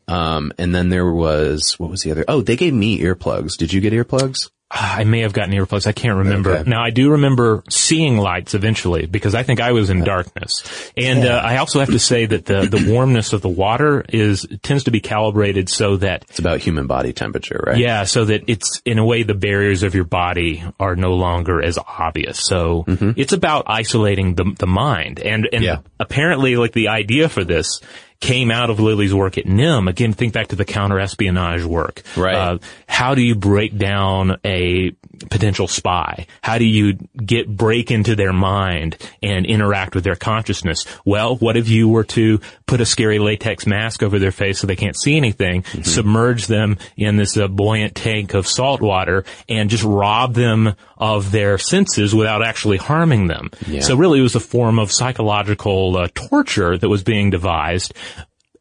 [0.06, 2.24] Um, and then there was, what was the other?
[2.28, 3.56] Oh, they gave me earplugs.
[3.56, 4.50] Did you get earplugs?
[4.76, 5.86] I may have gotten earplugs.
[5.86, 6.50] I can't remember.
[6.50, 6.68] Okay.
[6.70, 10.64] Now I do remember seeing lights eventually because I think I was in darkness.
[10.96, 14.46] And uh, I also have to say that the the warmness of the water is
[14.62, 17.78] tends to be calibrated so that It's about human body temperature, right?
[17.78, 21.62] yeah, so that it's in a way the barriers of your body are no longer
[21.62, 22.40] as obvious.
[22.40, 22.84] So
[23.16, 25.20] it's about isolating the the mind.
[25.20, 25.78] And and Yeah.
[26.00, 27.80] apparently like the idea for this
[28.24, 29.86] came out of Lilly's work at NIM.
[29.88, 32.02] Again, think back to the counter-espionage work.
[32.16, 32.34] Right.
[32.34, 34.92] Uh, how do you break down a
[35.30, 36.26] potential spy?
[36.42, 40.86] How do you get break into their mind and interact with their consciousness?
[41.04, 44.66] Well, what if you were to put a scary latex mask over their face so
[44.66, 45.82] they can't see anything, Mm-hmm.
[45.82, 51.30] submerge them in this uh, buoyant tank of salt water, and just rob them of
[51.30, 53.50] their senses without actually harming them?
[53.66, 53.80] Yeah.
[53.80, 57.92] So really, it was a form of psychological uh, torture that was being devised.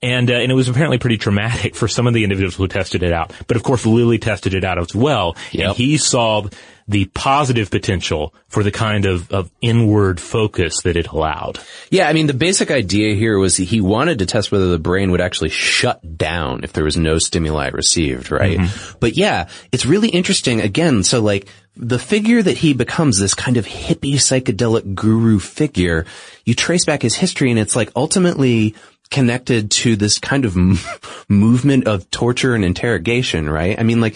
[0.04, 3.04] And, uh, and it was apparently pretty traumatic for some of the individuals who tested
[3.04, 3.32] it out.
[3.48, 5.38] But of course, Lilly tested it out as well.
[5.54, 5.66] Yep.
[5.66, 6.48] And he saw
[6.90, 11.58] the positive potential for the kind of, of inward focus that it allowed.
[11.90, 15.12] Yeah, I mean, the basic idea here was he wanted to test whether the brain
[15.12, 18.60] would actually shut down if there was no stimuli received, right?
[19.00, 20.60] But yeah, it's really interesting.
[20.60, 26.06] Again, so like, the figure that he becomes, this kind of hippie psychedelic guru figure,
[26.46, 28.76] you trace back his history and it's like ultimately
[29.10, 30.56] connected to this kind of
[31.30, 33.80] movement of torture and interrogation, right?
[33.80, 34.16] I mean, like,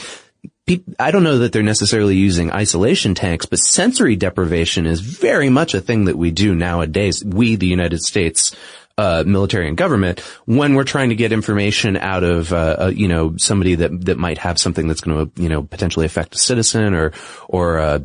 [1.00, 5.74] I don't know that they're necessarily using isolation tanks, but sensory deprivation is very much
[5.74, 7.24] a thing that we do nowadays.
[7.24, 8.54] We, the United States,
[8.98, 13.08] uh, military and government, when we're trying to get information out of, uh, uh, you
[13.08, 16.38] know, somebody that, that might have something that's going to, you know, potentially affect a
[16.38, 17.14] citizen or,
[17.48, 18.00] or, uh,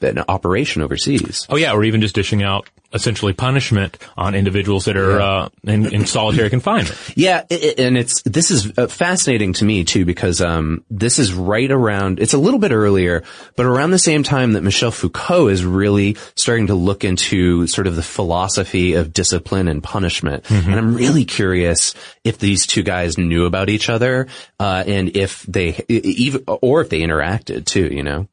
[0.00, 1.46] an operation overseas.
[1.50, 5.92] Oh yeah, or even just dishing out essentially punishment on individuals that are, uh, in,
[5.92, 6.96] in solitary confinement.
[7.18, 11.70] Yeah, and it's this is uh, fascinating to me too because um, this is right
[11.70, 12.20] around.
[12.20, 13.24] It's a little bit earlier,
[13.56, 17.88] but around the same time that Michel Foucault is really starting to look into sort
[17.88, 20.48] of the philosophy of discipline and punishment.
[20.48, 24.28] And I'm really curious if these two guys knew about each other
[24.60, 27.88] uh, and if they even or if they interacted too.
[27.92, 28.28] You know.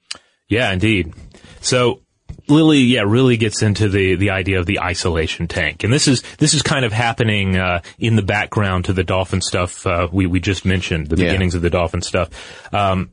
[0.48, 1.14] Yeah, indeed.
[1.62, 2.02] So
[2.48, 6.22] Lilly, yeah, really gets into the the idea of the isolation tank, and this is
[6.38, 10.26] this is kind of happening uh, in the background to the dolphin stuff uh, we
[10.28, 11.28] we just mentioned, the Yeah.
[11.30, 12.30] beginnings of the dolphin stuff.
[12.74, 13.12] Um,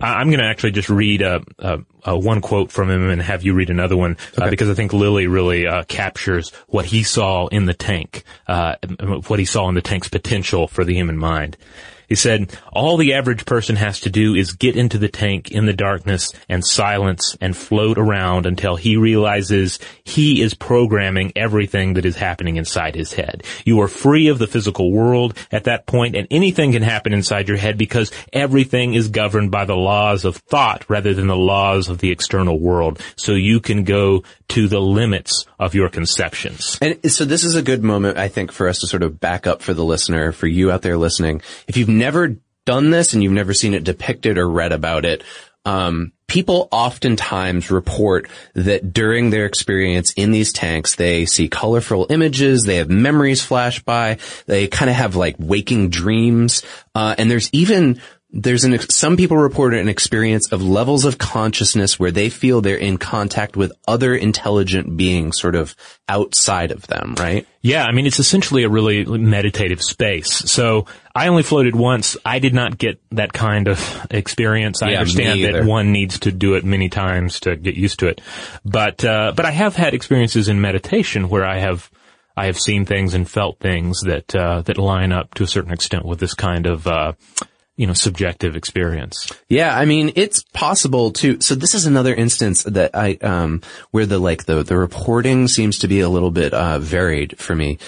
[0.00, 3.22] I- I'm going to actually just read uh, uh, uh, one quote from him and
[3.22, 7.02] have you read another one uh, because I think Lilly really uh, captures what he
[7.04, 8.74] saw in the tank, uh,
[9.28, 11.56] what he saw in the tank's potential for the human mind.
[12.08, 15.66] He said, all the average person has to do is get into the tank in
[15.66, 22.04] the darkness and silence and float around until he realizes he is programming everything that
[22.04, 23.42] is happening inside his head.
[23.64, 27.48] You are free of the physical world at that point and anything can happen inside
[27.48, 31.88] your head because everything is governed by the laws of thought rather than the laws
[31.88, 33.00] of the external world.
[33.16, 36.78] So you can go to the limits of your conceptions.
[36.80, 39.46] And so this is a good moment, I think, for us to sort of back
[39.46, 41.42] up for the listener, for you out there listening.
[41.66, 45.22] If you've never done this and you've never seen it depicted or read about it,
[45.64, 52.62] um, people oftentimes report that during their experience in these tanks, they see colorful images,
[52.62, 56.62] they have memories flash by, they kind of have like waking dreams,
[56.94, 58.00] uh, and there's even
[58.36, 62.76] there's an, some people report an experience of levels of consciousness where they feel they're
[62.76, 65.76] in contact with other intelligent beings sort of
[66.08, 67.46] outside of them, right?
[67.62, 70.32] Yeah, I mean, it's essentially a really meditative space.
[70.50, 72.16] So I only floated once.
[72.24, 74.82] I did not get that kind of experience.
[74.82, 78.08] I Yeah, understand that one needs to do it many times to get used to
[78.08, 78.20] it.
[78.64, 81.88] But, uh, but I have had experiences in meditation where I have,
[82.36, 85.72] I have seen things and felt things that, uh, that line up to a certain
[85.72, 87.12] extent with this kind of, uh,
[87.76, 89.28] you know, subjective experience.
[89.48, 94.06] Yeah, I mean, it's possible to, so this is another instance that I, um, where
[94.06, 97.78] the, like, the, the reporting seems to be a little bit, uh, varied for me.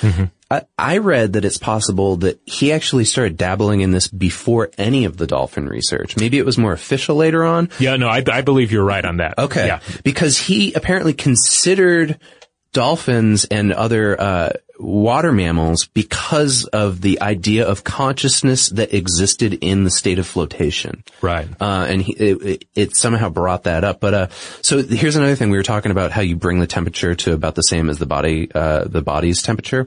[0.51, 5.05] I, I read that it's possible that he actually started dabbling in this before any
[5.05, 6.16] of the dolphin research.
[6.16, 7.70] Maybe it was more official later on.
[7.79, 9.38] Yeah, no, I, I believe you're right on that.
[9.38, 9.66] Okay.
[9.66, 9.81] Yeah.
[10.05, 12.18] Because he apparently considered
[12.72, 19.85] dolphins and other uh, water mammals because of the idea of consciousness that existed in
[19.85, 21.03] the state of flotation.
[21.23, 21.49] Right.
[21.61, 24.01] Uh, and he, it, it, it somehow brought that up.
[24.01, 24.27] But uh,
[24.62, 27.55] so here's another thing: we were talking about how you bring the temperature to about
[27.55, 29.87] the same as the body, uh, the body's temperature.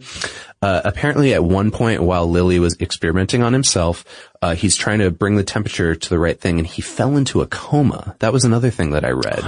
[0.61, 4.03] Uh, apparently, at one point while Lilly was experimenting on himself,
[4.41, 7.41] uh, he's trying to bring the temperature to the right thing, and he fell into
[7.41, 8.15] a coma.
[8.19, 9.41] That was another thing that I read.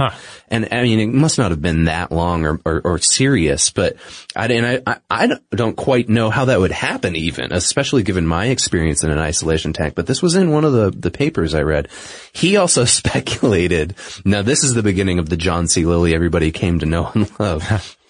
[0.50, 3.98] And I mean, it must not have been that long or, or, or serious, but
[4.36, 8.46] I, and I, I, don't quite know how that would happen even, especially given my
[8.48, 9.96] experience in an isolation tank.
[9.96, 11.90] But this was in one of the, the papers I read.
[12.32, 15.86] He also speculated, now this is the beginning of the John C.
[15.86, 17.98] Lilly everybody came to know and love.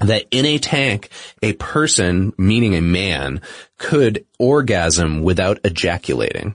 [0.00, 1.10] that in a tank,
[1.42, 3.40] a person, meaning a man,
[3.78, 6.54] could orgasm without ejaculating.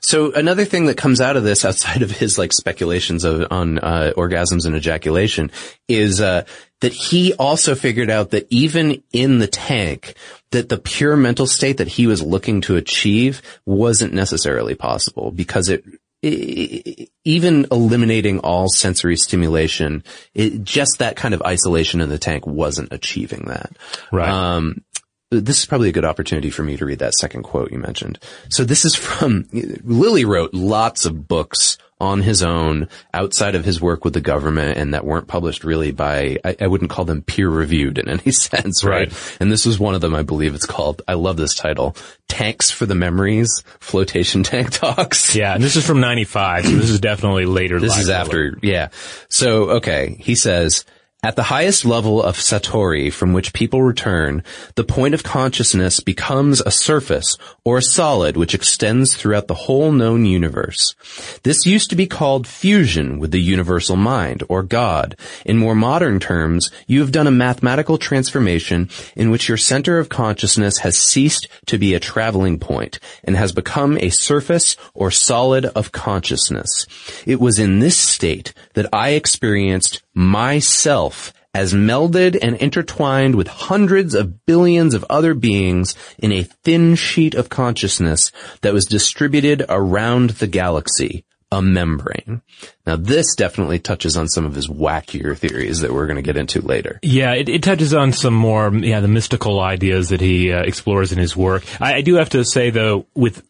[0.00, 3.78] So another thing that comes out of this, outside of his like speculations of, on
[3.78, 5.50] uh, orgasms and ejaculation,
[5.88, 6.44] is uh,
[6.80, 10.14] that he also figured out that even in the tank,
[10.50, 15.68] that the pure mental state that he was looking to achieve wasn't necessarily possible because
[15.68, 15.84] it
[16.24, 22.92] even eliminating all sensory stimulation, it, just that kind of isolation in the tank wasn't
[22.92, 23.72] achieving that.
[24.10, 24.28] Right.
[24.28, 24.84] Um,
[25.30, 28.18] this is probably a good opportunity for me to read that second quote you mentioned.
[28.50, 33.80] So this is from, Lilly wrote lots of books on his own outside of his
[33.80, 37.22] work with the government and that weren't published really by, I, I wouldn't call them
[37.22, 39.10] peer reviewed in any sense, right?
[39.10, 39.36] Right.
[39.40, 41.96] And this was one of them, I believe it's called, I love this title,
[42.28, 45.34] Tanks for the Memories, Flotation Tank Talks.
[45.34, 47.80] Yeah, and this is from 95, so this is definitely later.
[47.80, 48.88] This life is after, yeah.
[49.28, 50.84] So, okay, he says,
[51.24, 56.60] at the highest level of Satori from which people return, the point of consciousness becomes
[56.60, 60.94] a surface or a solid which extends throughout the whole known universe.
[61.42, 65.16] This used to be called fusion with the universal mind or God.
[65.46, 70.10] In more modern terms, you have done a mathematical transformation in which your center of
[70.10, 75.64] consciousness has ceased to be a traveling point and has become a surface or solid
[75.64, 76.86] of consciousness.
[77.24, 84.14] It was in this state that I experienced myself as melded and intertwined with hundreds
[84.14, 90.30] of billions of other beings in a thin sheet of consciousness that was distributed around
[90.30, 92.42] the galaxy, a membrane.
[92.84, 96.36] Now this definitely touches on some of his wackier theories that we're going to get
[96.36, 96.98] into later.
[97.02, 101.12] Yeah, it, it touches on some more, yeah, the mystical ideas that he uh, explores
[101.12, 101.62] in his work.
[101.80, 103.46] I, I do have to say though, with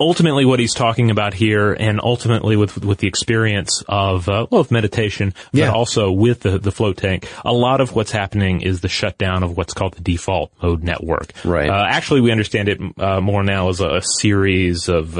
[0.00, 4.60] ultimately what he's talking about here, and ultimately with with the experience of uh, well,
[4.60, 5.72] of meditation, but Yeah.
[5.72, 9.56] also with the the float tank, a lot of what's happening is the shutdown of
[9.56, 11.32] what's called the default mode network.
[11.44, 11.68] Right.
[11.68, 15.18] Uh, actually, we understand it uh, more now as a, a series of.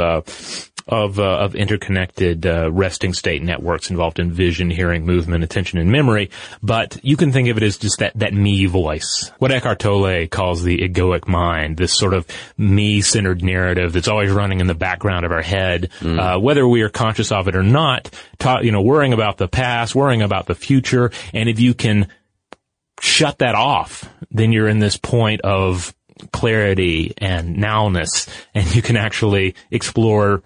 [0.91, 5.93] Of, uh, of interconnected uh, resting state networks involved in vision, hearing, movement, attention, and
[5.93, 6.31] memory.
[6.63, 10.27] But you can think of it as just that that me voice, what Eckhart Tolle
[10.29, 15.27] calls the egoic mind, this sort of me-centered narrative that's always running in the background
[15.27, 18.09] of our head, uh, whether we are conscious of it or not.
[18.39, 22.09] Ta- you know, worrying about the past, worrying about the future, and if you can
[23.03, 25.95] shut that off, then you're in this point of
[26.33, 30.43] clarity and nowness, and you can actually explore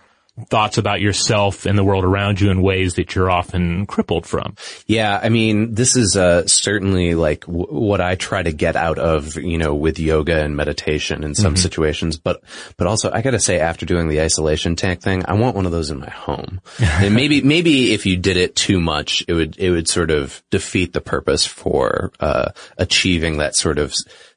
[0.49, 4.57] thoughts about yourself and the world around you in ways that you're often crippled from.
[4.87, 8.99] Yeah, I mean, this is uh, certainly like w- what I try to get out
[8.99, 12.17] of, you know, with yoga and meditation in some situations.
[12.17, 12.43] But,
[12.79, 15.67] but also, I got to say, after doing the isolation tank thing, I want one
[15.67, 16.63] of those in my home.
[16.81, 20.43] and maybe, maybe if you did it too much, it would, it would sort of
[20.51, 23.95] defeat the purpose for uh, achieving that sort of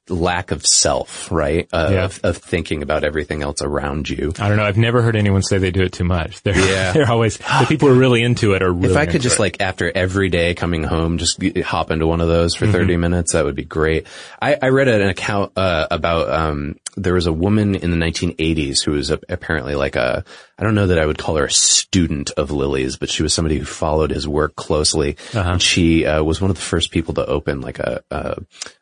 [0.09, 1.67] lack of self, right?
[1.73, 2.05] Uh, Yeah.
[2.05, 4.33] of, of thinking about everything else around you.
[4.39, 4.63] I don't know.
[4.65, 6.41] I've never heard anyone say they do it too much.
[6.43, 6.91] They're, Yeah.
[6.93, 9.37] they're always, the people who are really into it are really If I could just
[9.37, 9.41] it.
[9.41, 13.33] like after every day coming home, just hop into one of those for 30 minutes,
[13.33, 14.05] that would be great.
[14.41, 18.83] I, I read an account, uh, about, um, there was a woman in the 1980s
[18.83, 20.23] who was a, apparently like a,
[20.57, 23.33] I don't know that I would call her a student of Lilly's, but she was
[23.33, 25.17] somebody who followed his work closely.
[25.53, 28.37] And she, uh, was one of the first people to open like a, a,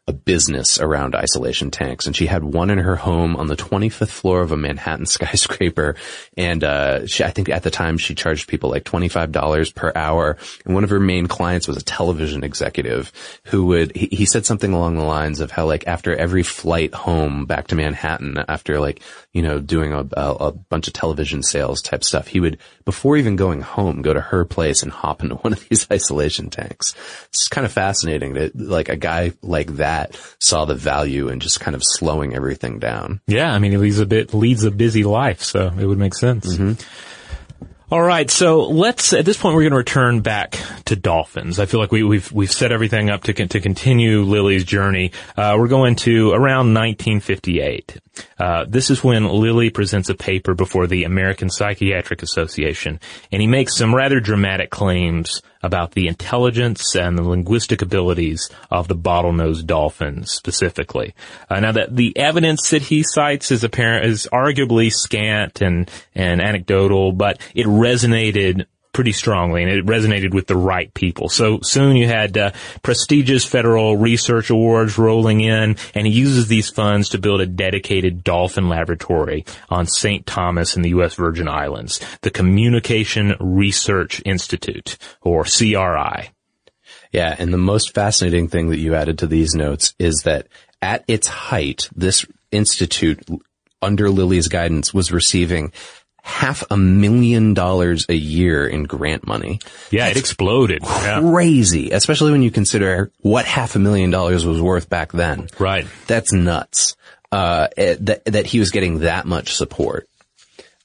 [0.08, 2.06] a business around isolation tanks.
[2.06, 5.96] And she had one in her home on the 25th floor of a Manhattan skyscraper.
[6.38, 10.38] And, uh, she, I think at the time she charged people like $25 per hour.
[10.66, 13.12] And one of her main clients was a television executive
[13.46, 16.94] who would, he, he said something along the lines of how like after every flight
[16.94, 21.44] home back to Manhattan, after like, you know, doing a, a, a bunch of television
[21.44, 25.22] sales type stuff, he would, before even going home, go to her place and hop
[25.22, 26.96] into one of these isolation tanks.
[27.30, 31.60] It's kind of fascinating that like a guy like that saw the value in just
[31.60, 33.22] kind of slowing everything down.
[33.28, 36.16] Yeah, I mean, he leads a bit leads a busy life, so it would make
[36.16, 36.56] sense.
[36.56, 36.82] Mm-hmm.
[37.92, 41.60] All right, so let's at this point we're going to return back to dolphins.
[41.60, 45.12] I feel like we, we've we've set everything up to to continue Lilly's journey.
[45.36, 48.00] Uh, we're going to around 1958.
[48.40, 53.00] Uh, this is when Lilly presents a paper before the American Psychiatric Association,
[53.32, 58.88] and he makes some rather dramatic claims about the intelligence and the linguistic abilities of
[58.88, 61.16] the bottlenose dolphins specifically.
[61.50, 66.42] Uh, now that the evidence that he cites is apparent is arguably scant and and
[66.42, 71.30] anecdotal, but it resonated pretty strongly and it resonated with the right people.
[71.30, 72.52] So soon you had uh,
[72.84, 78.24] prestigious federal research awards rolling in and he uses these funds to build a dedicated
[78.24, 80.26] dolphin laboratory on St.
[80.26, 81.16] Thomas in the U.S.
[81.16, 86.30] Virgin Islands, the Communication Research Institute or CRI.
[87.12, 90.48] Yeah, and the most fascinating thing that you added to these notes is that
[90.82, 93.24] at its height, this institute
[93.82, 95.72] under Lilly's guidance was receiving
[96.24, 99.60] half a million dollars a year in grant money.
[99.92, 100.82] Yeah, it exploded.
[100.82, 101.20] Yeah.
[101.20, 105.50] Crazy, especially when you consider what half a million dollars was worth back then.
[105.60, 105.86] Right.
[106.08, 106.96] That's nuts.
[107.32, 110.08] Uh, that, that he was getting that much support.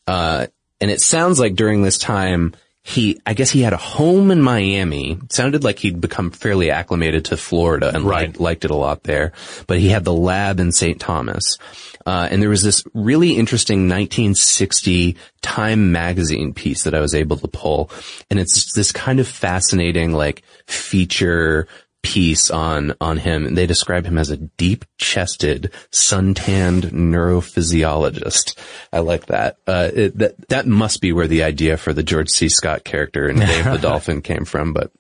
[0.07, 0.47] Uh,
[0.81, 2.55] and it sounds like during this time,
[2.89, 5.13] he, I guess he had a home in Miami.
[5.23, 8.29] It sounded like he'd become fairly acclimated to Florida and Right.
[8.29, 9.33] liked, liked it a lot there.
[9.67, 10.99] But he had the lab in St.
[10.99, 11.59] Thomas.
[12.07, 17.37] Uh, and there was this really interesting 1960 Time magazine piece that I was able
[17.37, 17.91] to pull.
[18.31, 21.69] And it's this kind of fascinating, like, feature
[22.03, 23.47] piece on, on him.
[23.47, 28.59] And they describe him as a deep chested, suntanned neurophysiologist.
[28.93, 29.59] I like that.
[29.67, 32.49] Uh, it, that, that must be where the idea for the George C.
[32.49, 34.93] Scott character in Day of the Dolphin came from, but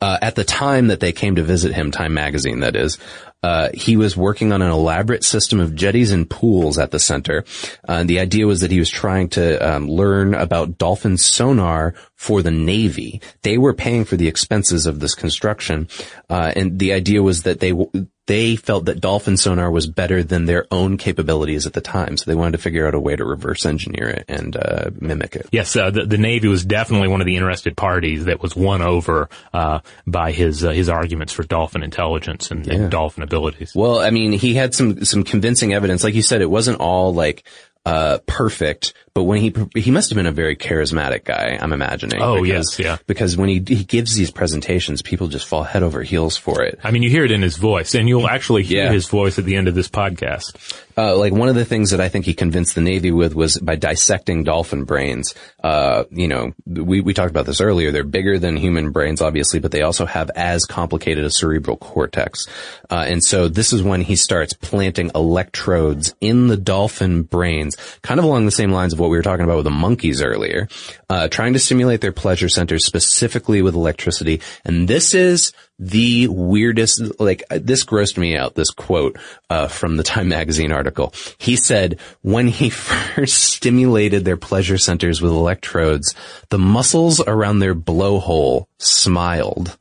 [0.00, 2.98] uh, at the time that they came to visit him, Time Magazine, that is,
[3.42, 7.44] uh, he was working on an elaborate system of jetties and pools at the center.
[7.88, 11.94] Uh, and the idea was that he was trying to um, learn about dolphin sonar
[12.14, 13.20] for the Navy.
[13.42, 15.88] They were paying for the expenses of this construction,
[16.30, 20.22] uh, and the idea was that they w- they felt that dolphin sonar was better
[20.22, 23.16] than their own capabilities at the time, so they wanted to figure out a way
[23.16, 25.48] to reverse engineer it and uh, mimic it.
[25.50, 28.80] Yes, uh, the, the Navy was definitely one of the interested parties that was won
[28.80, 33.72] over uh, by his uh, his arguments for dolphin intelligence and, and dolphin abilities.
[33.74, 36.04] Well, I mean, he had some some convincing evidence.
[36.04, 37.44] Like you said, it wasn't all like
[37.84, 41.58] uh perfect, but when he he must have been a very charismatic guy.
[41.60, 42.22] I'm imagining.
[42.22, 42.96] Oh, because, yes, yeah.
[43.08, 46.78] Because when he he gives these presentations, people just fall head over heels for it.
[46.84, 48.92] I mean, you hear it in his voice, and you'll actually hear Yeah.
[48.92, 50.54] his voice at the end of this podcast.
[50.96, 53.56] Uh, like one of the things that I think he convinced the Navy with was
[53.58, 55.34] by dissecting dolphin brains.
[55.64, 57.90] Uh, you know, we, we talked about this earlier.
[57.92, 62.46] They're bigger than human brains, obviously, but they also have as complicated a cerebral cortex.
[62.90, 67.71] Uh, and so this is when he starts planting electrodes in the dolphin brains,
[68.02, 70.22] kind of along the same lines of what we were talking about with the monkeys
[70.22, 70.68] earlier,
[71.08, 74.40] uh, trying to stimulate their pleasure centers specifically with electricity.
[74.64, 75.52] And this is
[75.82, 79.18] the weirdest, like, uh, this grossed me out, this quote,
[79.50, 81.12] uh, from the Time Magazine article.
[81.38, 86.14] He said, when he first stimulated their pleasure centers with electrodes,
[86.50, 89.76] the muscles around their blowhole smiled.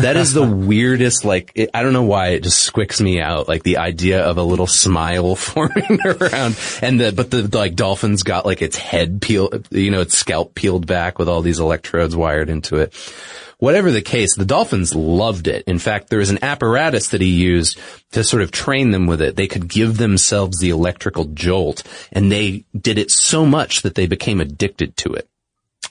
[0.00, 3.48] That is the weirdest, like, it, I don't know why it just squicks me out,
[3.48, 8.22] like the idea of a little smile forming around, and the, but the, like, dolphin's
[8.22, 12.14] got like its head peeled, you know, its scalp peeled back with all these electrodes
[12.14, 12.92] wired into it.
[13.58, 15.64] Whatever the case, the Dolphins loved it.
[15.66, 17.78] In fact, there was an apparatus that he used
[18.12, 19.34] to sort of train them with it.
[19.34, 21.82] They could give themselves the electrical jolt,
[22.12, 25.28] and they did it so much that they became addicted to it.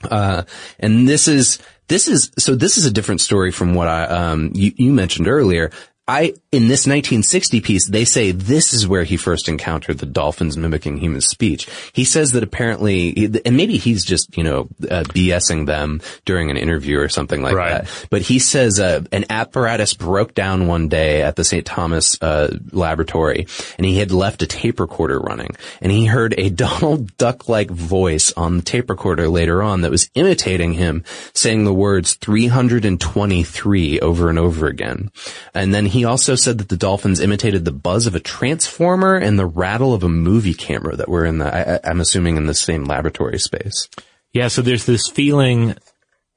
[0.10, 0.44] Uh,
[0.80, 4.52] and this is, this is, so this is a different story from what I, um,
[4.54, 5.72] you, you mentioned earlier.
[6.08, 10.56] I, in this 1960 piece, they say this is where he first encountered the dolphins
[10.58, 11.68] mimicking human speech.
[11.92, 16.56] He says that apparently, and maybe he's just, you know, uh, BSing them during an
[16.58, 17.84] interview or something like Right.
[17.84, 18.08] that.
[18.10, 21.66] But he says, uh, an apparatus broke down one day at the St.
[21.66, 23.46] Thomas, uh, laboratory
[23.78, 28.32] and he had left a tape recorder running and he heard a Donald Duck-like voice
[28.38, 31.04] on the tape recorder later on that was imitating him
[31.34, 35.12] saying the words 323 over and over again.
[35.54, 39.38] And then he also said that the dolphins imitated the buzz of a transformer and
[39.38, 41.54] the rattle of a movie camera that were in the,
[41.86, 43.90] I, I'm assuming in the same laboratory space.
[44.34, 45.76] Yeah, so there's this feeling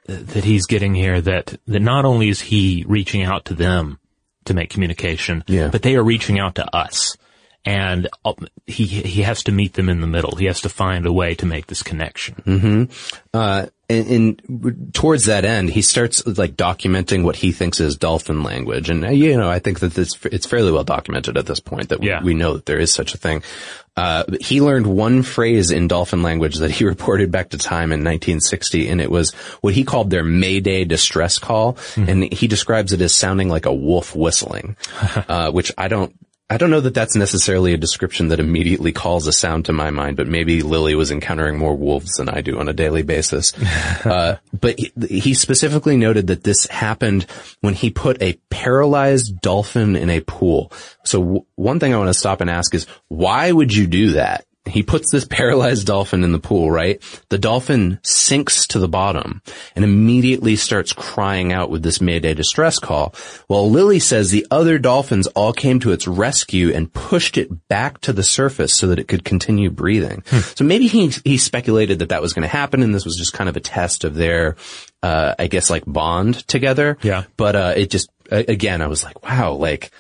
[0.07, 3.99] that he's getting here that, that not only is he reaching out to them
[4.47, 5.69] to make communication, Yeah.
[5.69, 7.17] but they are reaching out to us.
[7.65, 8.33] And uh,
[8.67, 10.35] he, he has to meet them in the middle.
[10.37, 12.89] He has to find a way to make this connection.
[13.35, 14.09] Uh, and,
[14.47, 18.89] and towards that end, he starts like documenting what he thinks is dolphin language.
[18.89, 21.89] And, uh, you know, I think that this, it's fairly well documented at this point
[21.91, 22.23] that we, Yeah.
[22.23, 23.43] we know that there is such a thing.
[23.97, 28.01] Uh, he learned one phrase in dolphin language that he reported back to time in
[28.05, 31.77] 1960, and it was what he called their Mayday distress call.
[31.97, 34.77] And he describes it as sounding like a wolf whistling,
[35.29, 36.15] uh, which I don't,
[36.51, 39.91] I don't know that that's necessarily a description that immediately calls a sound to my
[39.91, 43.55] mind, but maybe Lilly was encountering more wolves than I do on a daily basis.
[44.05, 47.27] uh, but he, he specifically noted that this happened
[47.61, 50.73] when he put a paralyzed dolphin in a pool.
[51.05, 54.13] So w- one thing I want to stop and ask is, why would you do
[54.15, 54.45] that?
[54.71, 57.03] He puts this paralyzed dolphin in the pool, right?
[57.29, 59.43] The dolphin sinks to the bottom
[59.75, 63.15] and immediately starts crying out with this mayday distress call.
[63.49, 68.01] Well, Lilly says the other dolphins all came to its rescue and pushed it back
[68.03, 70.23] to the surface so that it could continue breathing.
[70.55, 73.33] So maybe he, he speculated that that was going to happen and this was just
[73.33, 74.57] kind of a test of their,
[75.03, 76.99] uh, I guess like bond together.
[77.03, 77.25] Yeah.
[77.37, 79.91] But, uh, it just, again, I was like, wow, like,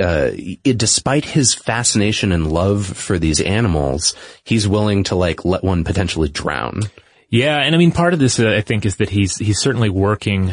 [0.00, 4.14] uh, it, despite his fascination and love for these animals,
[4.44, 6.82] he's willing to like let one potentially drown.
[7.28, 9.90] Yeah, and I mean, part of this, uh, I think, is that he's he's certainly
[9.90, 10.52] working,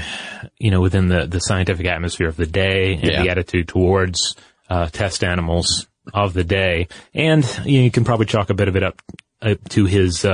[0.57, 3.23] you know, within the the scientific atmosphere of the day and Yeah.
[3.23, 4.35] the attitude towards
[4.69, 8.67] uh, test animals of the day, and you, know, you can probably chalk a bit
[8.67, 9.01] of it up
[9.41, 10.25] uh, to his.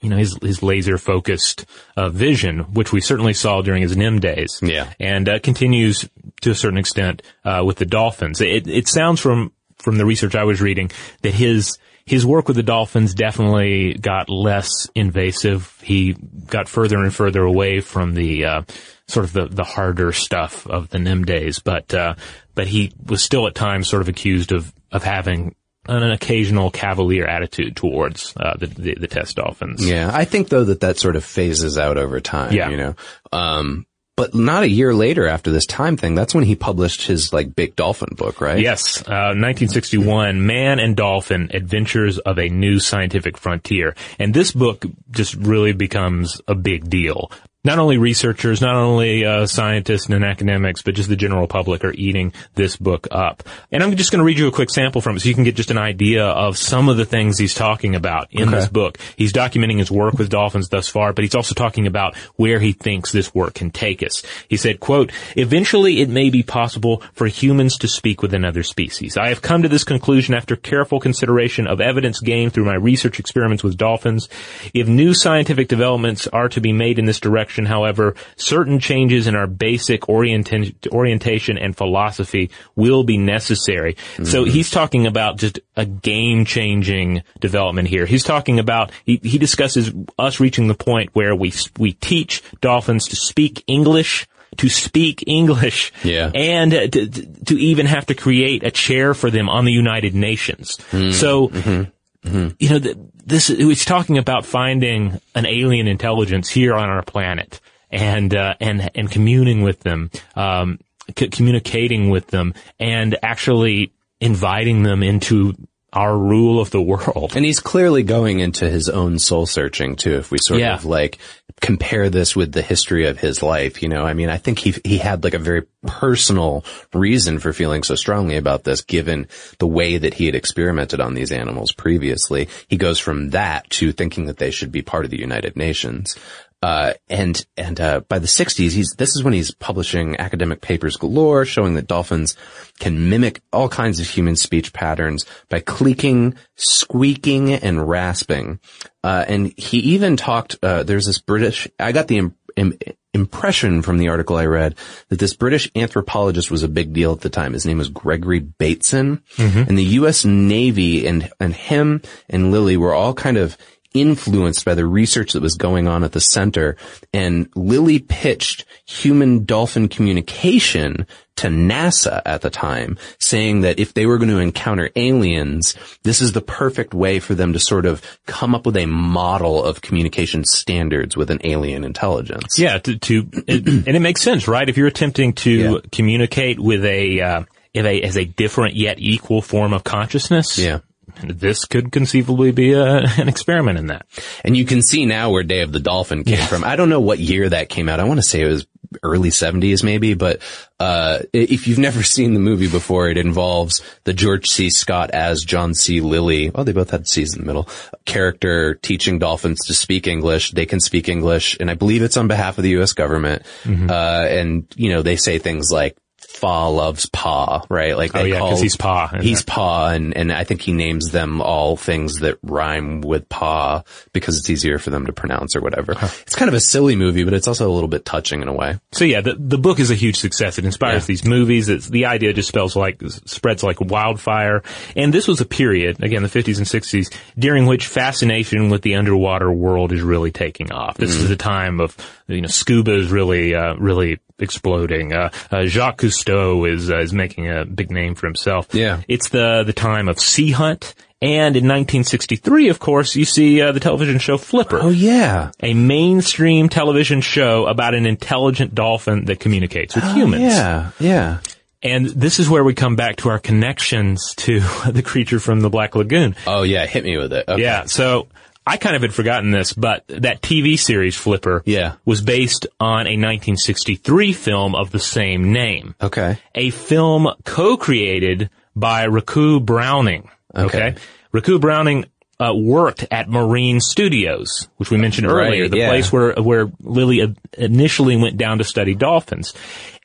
[0.00, 4.20] You know, his, his laser focused, uh, vision, which we certainly saw during his NIM
[4.20, 4.60] days.
[4.62, 4.92] Yeah.
[5.00, 6.08] And, uh, continues
[6.42, 8.40] to a certain extent, uh, with the dolphins.
[8.40, 10.92] It, it sounds from, from the research I was reading
[11.22, 15.76] that his, his work with the dolphins definitely got less invasive.
[15.82, 16.14] He
[16.46, 18.62] got further and further away from the, uh,
[19.08, 22.14] sort of the, the harder stuff of the NIM days, but, uh,
[22.54, 25.54] but he was still at times sort of accused of, of having
[25.88, 29.88] an occasional cavalier attitude towards, uh, the, the, the test dolphins.
[29.88, 32.52] Yeah, I think though that that sort of phases out over time.
[32.52, 32.70] Yeah.
[32.70, 32.94] you know.
[33.32, 33.86] Um,
[34.18, 37.54] but not a year later after this time thing, that's when he published his like
[37.54, 38.58] big dolphin book, right?
[38.58, 44.84] Yes, uh, 1961, Man and Dolphin: Adventures of a New Scientific Frontier, and this book
[45.12, 47.30] just really becomes a big deal.
[47.68, 51.92] Not only researchers, not only uh, scientists and academics, but just the general public are
[51.92, 53.42] eating this book up.
[53.70, 55.44] And I'm just going to read you a quick sample from it so you can
[55.44, 58.96] get just an idea of some of the things he's talking about in this book.
[59.16, 62.72] He's documenting his work with dolphins thus far, but he's also talking about where he
[62.72, 64.22] thinks this work can take us.
[64.48, 69.18] He said, quote, eventually it may be possible for humans to speak with another species.
[69.18, 73.20] I have come to this conclusion after careful consideration of evidence gained through my research
[73.20, 74.30] experiments with dolphins.
[74.72, 79.34] If new scientific developments are to be made in this direction, however, certain changes in
[79.34, 83.96] our basic orienta- orientation and philosophy will be necessary.
[84.22, 84.50] So mm-hmm.
[84.50, 88.06] he's talking about just a game-changing development here.
[88.06, 93.08] He's talking about, he, he discusses us reaching the point where we, we teach dolphins
[93.08, 96.30] to speak English, to speak English, Yeah.
[96.34, 100.76] and to, to even have to create a chair for them on the United Nations.
[100.90, 101.10] Hmm.
[101.10, 102.28] So, mm-hmm.
[102.28, 102.48] Mm-hmm.
[102.58, 102.96] you know, th-
[103.28, 107.60] this it's talking about finding an alien intelligence here on our planet
[107.90, 110.78] and uh, and and communing with them, um,
[111.16, 115.54] c- communicating with them, and actually inviting them into
[115.92, 117.32] our rule of the world.
[117.34, 120.74] And he's clearly going into his own soul searching too, if we sort Yeah.
[120.74, 121.18] of like
[121.60, 124.74] compare this with the history of his life, you know, I mean, I think he,
[124.84, 126.64] he had like a very personal
[126.94, 129.26] reason for feeling so strongly about this, given
[129.58, 132.48] the way that he had experimented on these animals previously.
[132.68, 136.16] He goes from that to thinking that they should be part of the United Nations.
[136.60, 140.96] Uh, and, and, uh, by the 60s, he's, this is when he's publishing academic papers
[140.96, 142.36] galore showing that dolphins
[142.80, 148.58] can mimic all kinds of human speech patterns by clicking, squeaking, and rasping.
[149.04, 152.78] Uh, and he even talked, uh, there's this British, I got the im- im-
[153.14, 154.74] impression from the article I read
[155.08, 157.52] that this British anthropologist was a big deal at the time.
[157.52, 159.22] His name was Gregory Bateson.
[159.68, 160.24] And the U.S.
[160.24, 163.56] Navy and, and him and Lilly were all kind of
[163.94, 166.76] influenced by the research that was going on at the center.
[167.12, 174.06] And Lilly pitched human dolphin communication to NASA at the time, saying that if they
[174.06, 178.02] were going to encounter aliens, this is the perfect way for them to sort of
[178.26, 182.58] come up with a model of communication standards with an alien intelligence.
[182.58, 184.68] Yeah, to, to and it makes sense, right?
[184.68, 185.76] If you're attempting to Yeah.
[185.92, 190.80] communicate with a, uh, if a, as a different yet equal form of consciousness, Yeah.
[191.24, 194.06] This could conceivably be a, an experiment in that.
[194.44, 196.64] And you can see now where Day of the Dolphin came from.
[196.64, 198.00] I don't know what year that came out.
[198.00, 198.66] I want to say it was
[199.02, 200.40] early 70s maybe, but
[200.80, 204.70] uh if you've never seen the movie before, it involves the George C.
[204.70, 206.00] Scott as John C.
[206.00, 206.50] Lilly.
[206.54, 207.68] Oh, they both had C's in the middle.
[208.06, 210.52] Character teaching dolphins to speak English.
[210.52, 212.92] They can speak English, and I believe it's on behalf of the U.S.
[212.92, 213.42] government.
[213.64, 213.90] Mm-hmm.
[213.90, 215.96] Uh and you know they say things like
[216.38, 217.96] Fa loves Pa, right?
[217.96, 219.08] Like Oh yeah, call- because he's Pa.
[219.20, 219.46] He's that.
[219.52, 223.82] Pa, and, and I think he names them all things that rhyme with Pa
[224.12, 225.92] because it's easier for them to pronounce or whatever.
[226.22, 228.52] It's kind of a silly movie, but it's also a little bit touching in a
[228.52, 228.78] way.
[228.92, 230.58] So yeah, the, the book is a huge success.
[230.58, 231.06] It inspires Yeah.
[231.06, 231.68] these movies.
[231.68, 234.62] It's, the idea just spells like, spreads like wildfire.
[234.96, 238.94] And this was a period, again, the 50s and 60s, during which fascination with the
[238.94, 240.96] underwater world is really taking off.
[240.96, 245.12] This is a time of, you know, scuba is really, uh, really exploding.
[245.12, 248.68] Uh, uh, Jacques Cousteau is, uh, is making a big name for himself.
[248.74, 249.00] Yeah.
[249.08, 250.94] It's the, the time of Sea Hunt.
[251.20, 255.50] And in 1963, of course, you see, uh, the television show Flipper Oh yeah.
[255.60, 260.44] a mainstream television show about an intelligent dolphin that communicates with humans.
[260.44, 260.90] Oh, Yeah.
[261.00, 261.38] Yeah.
[261.82, 264.60] And this is where we come back to our connections to
[264.90, 266.34] the creature from the Black Lagoon.
[266.46, 266.86] Oh yeah.
[266.86, 267.48] Hit me with it.
[267.48, 267.62] Okay.
[267.62, 267.84] Yeah.
[267.86, 268.26] So
[268.68, 271.94] I kind of had forgotten this, but that TV series Flipper Yeah.
[272.04, 275.94] was based on a 1963 film of the same name.
[276.00, 276.38] Okay.
[276.54, 280.28] A film co-created by Ricou Browning.
[280.54, 280.94] Okay.
[281.32, 282.04] Ricou Browning
[282.40, 285.88] uh, worked at Marine Studios, which we mentioned Right, earlier, the yeah.
[285.88, 289.54] place where where Lilly uh, initially went down to study dolphins.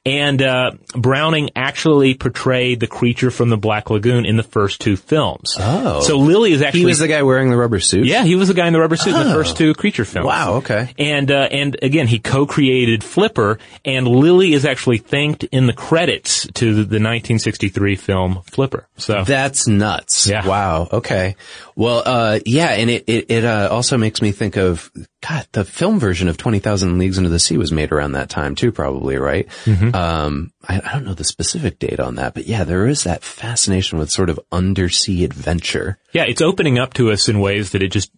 [0.06, 4.98] And uh, Browning actually portrayed the creature from the Black Lagoon in the first two
[4.98, 5.56] films.
[5.58, 6.02] Oh.
[6.02, 8.06] so Lilly is actually He was the guy wearing the rubber suit?
[8.06, 9.34] yeah, he was the guy in the rubber suit in the Oh.
[9.34, 10.26] first two creature films.
[10.26, 10.90] Wow, okay.
[11.00, 16.48] And uh, and again, he co-created Flipper, and Lilly is actually thanked in the credits
[16.56, 18.88] to the, the 1963 film Flipper.
[18.98, 20.28] So That's nuts.
[20.28, 20.46] Yeah.
[20.46, 20.90] Wow.
[20.92, 21.36] Okay.
[21.76, 24.92] Well, uh, yeah, and it, it, it, uh, also makes me think of,
[25.28, 28.56] God, the film version of 20,000 Leagues Under the Sea was made around that time
[28.56, 29.48] too, probably, right?
[29.96, 33.24] Um, I, I don't know the specific date on that, but yeah, there is that
[33.24, 35.98] fascination with sort of undersea adventure.
[36.12, 38.12] yeah, it's opening up to us in ways that it just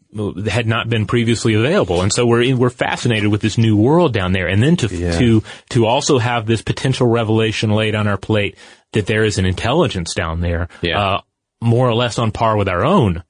[0.50, 4.32] had not been previously available, and so we're we're fascinated with this new world down
[4.32, 5.20] there, and then to Yeah.
[5.20, 8.58] to to also have this potential revelation laid on our plate
[8.94, 11.00] that there is an intelligence down there, Yeah.
[11.00, 11.22] uh,
[11.62, 13.24] more or less on par with our own.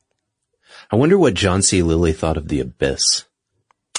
[0.91, 1.81] I wonder what John C.
[1.81, 3.25] Lilly thought of The Abyss.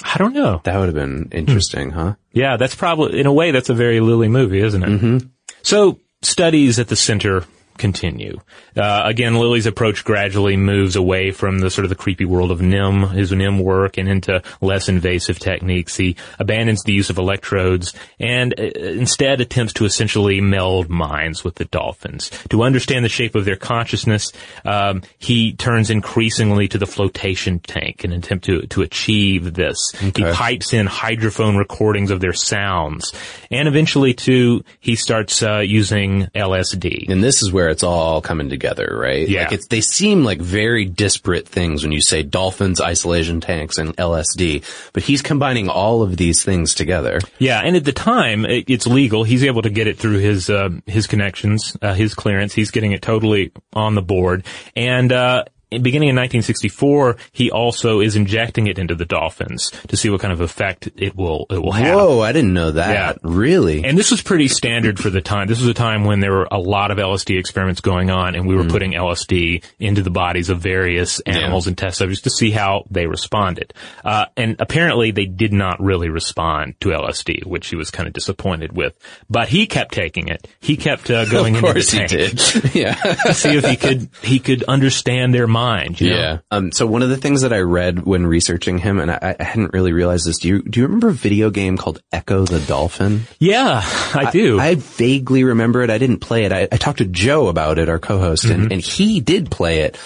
[0.03, 0.61] I don't know.
[0.63, 2.15] That would have been interesting, huh?
[2.31, 4.89] Yeah, that's probably, in a way, that's a very Lilly movie, isn't it?
[4.89, 5.27] Mm-hmm.
[5.63, 7.45] So, studies at the center
[7.77, 8.39] continue.
[8.75, 12.61] Uh, again, Lilly's approach gradually moves away from the sort of the creepy world of
[12.61, 15.95] NIM, his NIM work, and into less invasive techniques.
[15.95, 21.55] He abandons the use of electrodes and uh, instead attempts to essentially meld minds with
[21.55, 22.29] the dolphins.
[22.49, 24.31] To understand the shape of their consciousness,
[24.65, 29.91] um, he turns increasingly to the flotation tank in an attempt to, to achieve this.
[29.99, 33.13] He pipes in hydrophone recordings of their sounds.
[33.51, 37.09] And eventually, too, he starts uh, using LSD.
[37.09, 39.27] And this is where it's all coming together, right?
[39.27, 39.43] Yeah.
[39.43, 43.95] Like it's, they seem like very disparate things when you say dolphins, isolation tanks, and
[43.97, 44.63] LSD,
[44.93, 47.19] but he's combining all of these things together.
[47.39, 49.23] Yeah, and at the time, it, it's legal.
[49.23, 52.53] He's able to get it through his uh, his connections, uh, his clearance.
[52.53, 54.45] He's getting it totally on the board.
[54.75, 60.09] And uh, beginning in 1964, he also is injecting it into the dolphins to see
[60.09, 61.95] what kind of effect it will it will have.
[61.95, 62.91] Whoa, I didn't know that.
[62.91, 63.13] Yeah.
[63.23, 63.83] Really?
[63.83, 65.47] And this was pretty standard for the time.
[65.47, 68.47] This was a time when there were a lot of LSD experiments going on, and
[68.47, 72.51] we were putting LSD into the bodies of various animals and test subjects to see
[72.51, 73.73] how they responded.
[74.03, 78.13] Uh, and apparently, they did not really respond to LSD, which he was kind of
[78.13, 78.97] disappointed with.
[79.29, 80.47] But he kept taking it.
[80.59, 82.75] He kept uh, going of into the he did.
[82.75, 82.95] yeah.
[82.95, 85.99] to see if he could he could understand their mind.
[86.01, 86.15] You know?
[86.17, 86.37] Yeah.
[86.51, 89.43] Um, so one of the things that I read when researching him, and I, I
[89.43, 92.59] hadn't really realized this, do you, do you remember a video game called Ecco the
[92.59, 93.23] Dolphin?
[93.39, 94.59] yeah, I do.
[94.59, 95.89] I vaguely remember it.
[95.89, 96.51] I didn't play it.
[96.51, 98.61] I, I talked to Joe about it, our co-host, Mm-hmm.
[98.61, 99.97] and, and he did play it.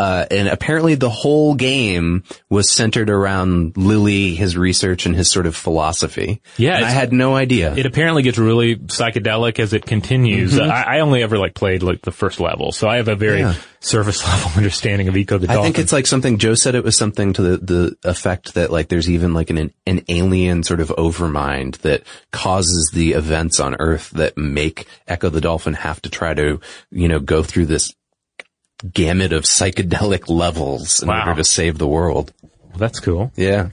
[0.00, 5.44] Uh, and apparently the whole game was centered around Lilly, his research, and his sort
[5.44, 6.40] of philosophy.
[6.56, 7.74] Yeah, And I had no idea.
[7.76, 10.54] It apparently gets really psychedelic as it continues.
[10.54, 10.70] Mm-hmm.
[10.70, 13.40] I, I only ever like played like the first level, so I have a very
[13.40, 13.54] Yeah.
[13.80, 15.60] surface level understanding of Ecco the Dolphin.
[15.60, 18.70] I think it's like something Joe said it was something to the, the effect that
[18.70, 23.76] like there's even like an, an alien sort of overmind that causes the events on
[23.78, 26.58] Earth that make Ecco the Dolphin have to try to,
[26.90, 27.94] you know, go through this
[28.92, 31.28] gamut of psychedelic levels in Wow.
[31.28, 32.32] order to save the world.
[32.42, 33.32] Well, that's cool.
[33.36, 33.70] Yeah.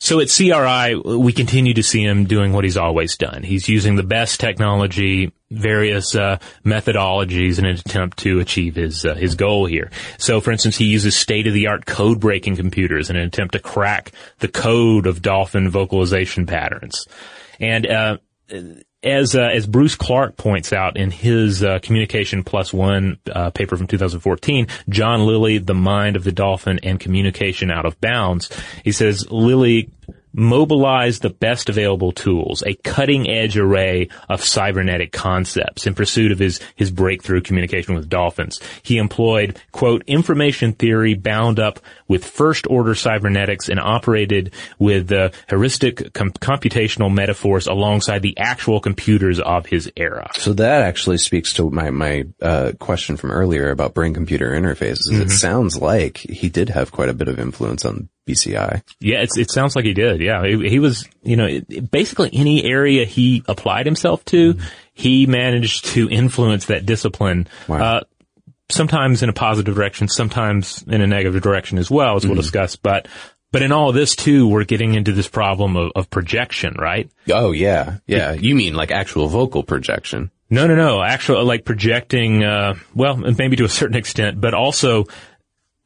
[0.00, 3.42] So at CRI, we continue to see him doing what he's always done.
[3.42, 9.14] He's using the best technology, various uh, methodologies in an attempt to achieve his uh,
[9.16, 9.90] his goal here.
[10.18, 13.54] So, for instance, he uses state of the art code breaking computers in an attempt
[13.54, 17.08] to crack the code of dolphin vocalization patterns.
[17.58, 18.18] And uh,
[19.02, 23.76] as uh, as Bruce Clarke points out in his uh, Communication Plus One uh, paper
[23.76, 28.50] from 2014, John Lilly, the mind of the dolphin and communication out of bounds.
[28.84, 29.90] He says Lilly
[30.38, 36.38] mobilized the best available tools, a cutting edge array of cybernetic concepts in pursuit of
[36.38, 38.60] his, his breakthrough communication with dolphins.
[38.82, 45.30] He employed, quote, information theory bound up with first order cybernetics and operated with uh,
[45.48, 50.30] heuristic com- computational metaphors alongside the actual computers of his era.
[50.34, 55.10] So that actually speaks to my, my, uh, question from earlier about brain computer interfaces.
[55.10, 58.82] It sounds like he did have quite a bit of influence on BCI.
[59.00, 60.20] Yeah, it's, it sounds like he did.
[60.20, 64.58] Yeah, he, he was, you know, it- basically any area he applied himself to,
[64.94, 67.48] he managed to influence that discipline.
[67.66, 67.78] Wow.
[67.78, 68.00] Uh,
[68.70, 72.76] sometimes in a positive direction, sometimes in a negative direction as well, as we'll discuss.
[72.76, 73.08] But,
[73.50, 77.10] but in all of this too, we're getting into this problem of, of projection, right?
[77.32, 77.96] Oh yeah.
[78.06, 78.32] Yeah.
[78.32, 80.30] You mean like actual vocal projection.
[80.50, 81.02] No, no, no.
[81.02, 85.04] Actually, like projecting, uh, well, maybe to a certain extent, but also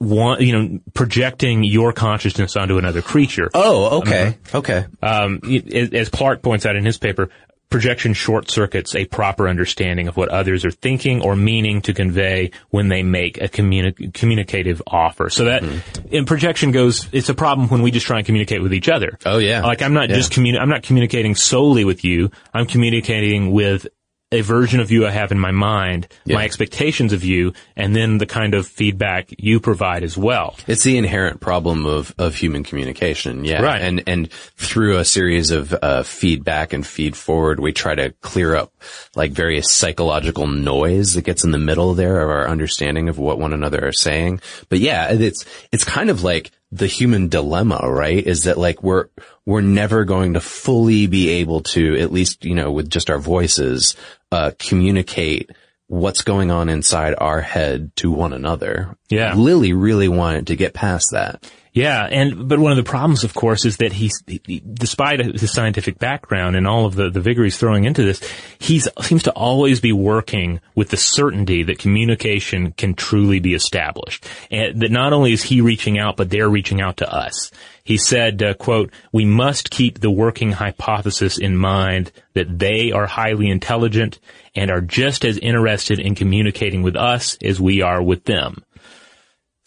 [0.03, 3.51] one, you know, projecting your consciousness onto another creature.
[3.55, 4.39] Oh, okay.
[4.55, 4.87] Okay.
[5.03, 5.41] Um,
[5.73, 7.29] as Clarke points out in his paper,
[7.71, 12.51] projection short circuits a proper understanding of what others are thinking or meaning to convey
[12.69, 15.31] when they make a communi- communicative offer.
[15.31, 15.65] So that
[16.11, 19.17] in projection goes, it's a problem when we just try and communicate with each other.
[19.25, 19.63] Oh, yeah.
[19.63, 20.17] Like I'm not Yeah.
[20.17, 22.31] just communi- I'm not communicating solely with you.
[22.53, 23.87] I'm communicating with
[24.33, 26.37] a version of you I have in my mind, Yeah.
[26.37, 30.57] my expectations of you, and then the kind of feedback you provide as well.
[30.67, 33.45] It's the inherent problem of, of human communication.
[33.45, 33.63] Yeah.
[33.63, 33.81] Right.
[33.83, 38.57] And, and through a series of, uh, feedback and feed forward, we try to clear
[38.57, 38.73] up
[39.15, 43.39] like various psychological noise that gets in the middle there of our understanding of what
[43.39, 44.41] one another are saying.
[44.69, 48.27] But yeah, it's, it's kind of like the human dilemma, right?
[48.27, 49.09] Is that like we're,
[49.45, 53.19] we're never going to fully be able to, at least, you know, with just our
[53.19, 53.95] voices,
[54.33, 55.51] uh, communicate
[55.87, 58.97] what's going on inside our head to one another.
[59.11, 59.35] Yeah.
[59.35, 61.49] Lilly really wanted to get past that.
[61.75, 65.51] Yeah, and but one of the problems, of course, is that he's, he, despite his
[65.51, 68.21] scientific background and all of the, the vigor he's throwing into this,
[68.59, 74.27] he seems to always be working with the certainty that communication can truly be established,
[74.51, 77.51] and that not only is he reaching out, but they're reaching out to us.
[77.85, 83.07] He said, uh, "quote We must keep the working hypothesis in mind that they are
[83.07, 84.19] highly intelligent
[84.55, 88.63] and are just as interested in communicating with us as we are with them."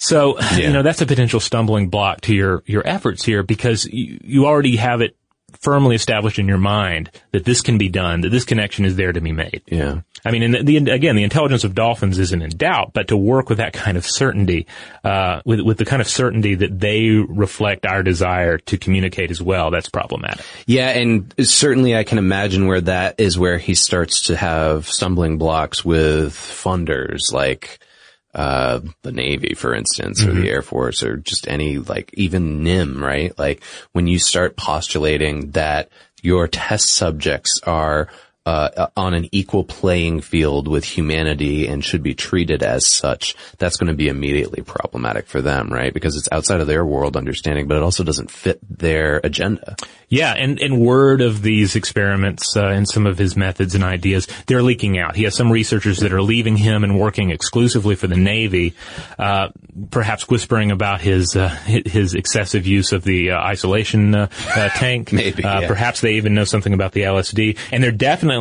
[0.08, 0.58] So, Yeah.
[0.68, 4.46] you know, that's a potential stumbling block to your, your efforts here because you, you
[4.46, 5.16] already have it
[5.62, 9.12] firmly established in your mind that this can be done, that this connection is there
[9.14, 9.62] to be made.
[9.68, 10.02] Yeah.
[10.24, 13.18] I mean, and the, the, again, the intelligence of dolphins isn't in doubt, but to
[13.18, 14.68] work with that kind of certainty,
[15.04, 19.42] uh, with, with the kind of certainty that they reflect our desire to communicate as
[19.42, 20.46] well, that's problematic.
[20.68, 25.38] Yeah, and certainly I can imagine where that is where he starts to have stumbling
[25.38, 27.80] blocks with funders like
[28.36, 33.02] uh the Navy, for instance, or the Air Force, or just any like even NIM,
[33.02, 33.38] right?
[33.40, 33.64] Like
[33.94, 35.90] when you start postulating that
[36.22, 38.10] your test subjects are
[38.46, 43.78] uh, on an equal playing field with humanity and should be treated as such, that's
[43.78, 45.94] going to be immediately problematic for them, right?
[45.94, 49.76] Because it's outside of their world understanding, but it also doesn't fit their agenda.
[50.08, 54.28] Yeah, and, and word of these experiments uh, and some of his methods and ideas,
[54.46, 55.16] they're leaking out.
[55.16, 58.76] He has some researchers that are leaving him and working exclusively for the Navy,
[59.18, 59.50] uh,
[59.90, 64.28] perhaps whispering about his uh, his excessive use of the uh, isolation uh,
[64.76, 65.12] tank.
[65.12, 65.68] Maybe, Uh, yeah.
[65.68, 68.35] Perhaps they even know something about the LSD, and they're definitely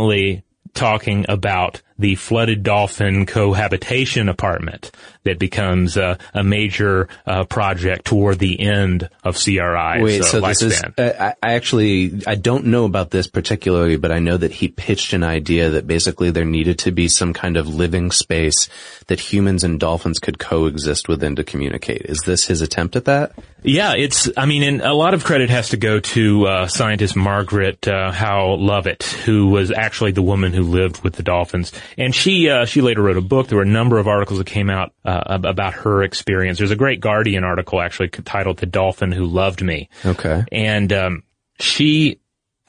[0.75, 4.91] talking about the flooded dolphin cohabitation apartment
[5.23, 10.03] that becomes uh, a major uh, project toward the end of CRI.
[10.03, 13.97] Wait, uh, so this is, uh, I, I actually, I don't know about this particularly,
[13.97, 17.33] but I know that he pitched an idea that basically there needed to be some
[17.33, 18.69] kind of living space
[19.07, 22.03] that humans and dolphins could coexist within to communicate.
[22.07, 23.33] Is this his attempt at that?
[23.63, 27.17] Yeah, it's, I mean, and a lot of credit has to go to uh, scientist
[27.17, 31.73] Margaret uh, Howe Lovett, who was actually the woman who lived with the dolphins.
[31.99, 33.49] And she, uh, she later wrote a book.
[33.49, 36.59] There were a number of articles that came out uh, about her experience.
[36.59, 39.89] There's a great Guardian article actually titled The Dolphin Who Loved Me.
[40.05, 40.45] Okay.
[40.51, 41.23] And um,
[41.59, 42.21] she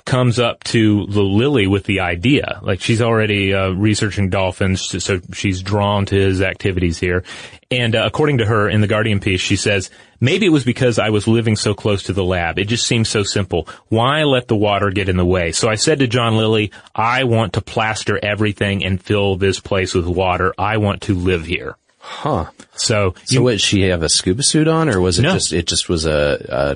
[0.06, 2.60] comes up to the Lilly with the idea.
[2.62, 7.24] Like she's already uh, researching dolphins, so she's drawn to his activities here.
[7.72, 9.90] And uh, according to her in the Guardian piece, she says,
[10.20, 12.60] maybe it was because I was living so close to the lab.
[12.60, 13.68] It just seemed so simple.
[13.88, 15.52] Why let the water get in the way?
[15.52, 19.96] So I said to John Lilly, I want to plaster everything and fill this place
[19.96, 20.54] with water.
[20.58, 21.78] I want to live here.
[21.98, 22.52] Huh.
[22.76, 25.34] So, So what, she have a scuba suit on or was it No.
[25.34, 26.76] just, it just was a, a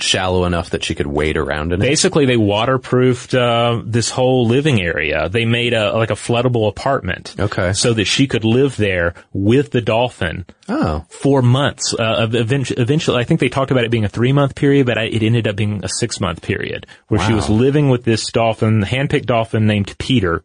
[0.00, 1.84] shallow enough that she could wade around in it?
[1.86, 5.28] basically they waterproofed uh, this whole living area.
[5.28, 7.72] They made a like a floodable apartment, Okay.
[7.72, 11.04] so that she could live there with the dolphin Oh.
[11.08, 11.94] for months.
[11.94, 14.98] Uh, eventually, eventually, I think they talked about it being a three month period, but
[14.98, 18.30] I, it ended up being a six month period where she was living with this
[18.32, 20.42] dolphin, handpicked dolphin named Peter,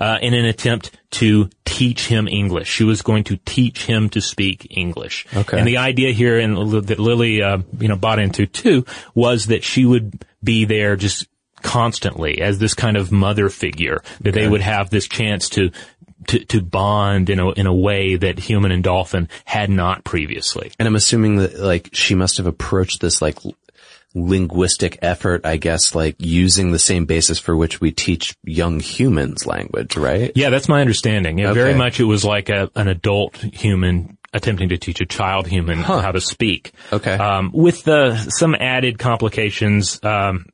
[0.00, 2.68] uh, in an attempt to teach him English.
[2.68, 5.26] She was going to teach him to speak English.
[5.34, 5.58] Okay.
[5.58, 6.56] And the idea here, and
[6.86, 8.84] that Lilly, uh, you know, bought into too,
[9.14, 11.26] was that she would be there just
[11.62, 15.70] constantly as this kind of mother figure, that they would have this chance to,
[16.28, 20.72] to, to bond in a, in a way that human and dolphin had not previously.
[20.78, 23.38] And I'm assuming that like she must have approached this like
[24.26, 29.46] linguistic effort, I guess, like using the same basis for which we teach young humans
[29.46, 30.32] language, right?
[30.34, 31.38] Yeah, that's my understanding.
[31.38, 31.60] Yeah, Okay.
[31.60, 35.78] very much it was like a, an adult human attempting to teach a child human
[35.78, 36.72] how to speak.
[36.92, 37.14] Okay.
[37.14, 39.98] Um, with uh, some added complications.
[40.02, 40.46] Um,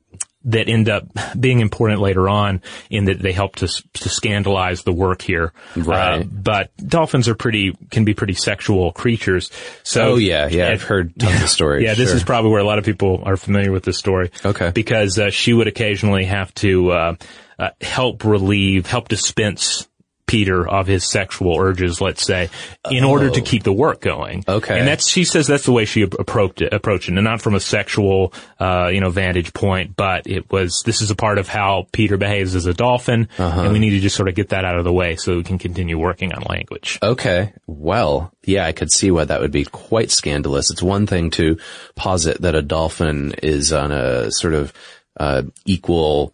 [0.45, 1.05] that end up
[1.39, 5.53] being important later on in that they help to to scandalize the work here.
[5.75, 6.21] Right.
[6.21, 9.49] Uh, but dolphins are pretty can be pretty sexual creatures.
[9.83, 10.69] So Oh yeah, yeah.
[10.69, 11.83] I've heard tons of stories.
[11.83, 12.17] yeah, this Sure.
[12.17, 14.31] is probably where a lot of people are familiar with this story.
[14.45, 14.71] Okay.
[14.71, 17.15] Because uh, she would occasionally have to uh,
[17.57, 19.87] uh, help relieve, help dispense
[20.27, 22.49] Peter of his sexual urges, let's say,
[22.89, 24.43] in order to keep the work going.
[24.47, 24.55] Oh.
[24.55, 24.79] Okay.
[24.79, 27.53] And that's she says that's the way she approached it, approached it, and not from
[27.55, 31.47] a sexual, uh, you know, vantage point, but it was this is a part of
[31.47, 33.61] how Peter behaves as a dolphin, Uh-huh.
[33.61, 35.43] and we need to just sort of get that out of the way so we
[35.43, 36.97] can continue working on language.
[37.03, 37.53] Okay.
[37.67, 40.71] Well, yeah, I could see why that would be quite scandalous.
[40.71, 41.57] It's one thing to
[41.95, 44.73] posit that a dolphin is on a sort of
[45.19, 46.33] uh, equal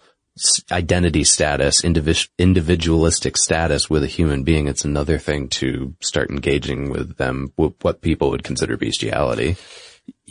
[0.71, 4.67] identity status, individ- individualistic status with a human being.
[4.67, 9.57] It's another thing to start engaging with them, what people would consider bestiality.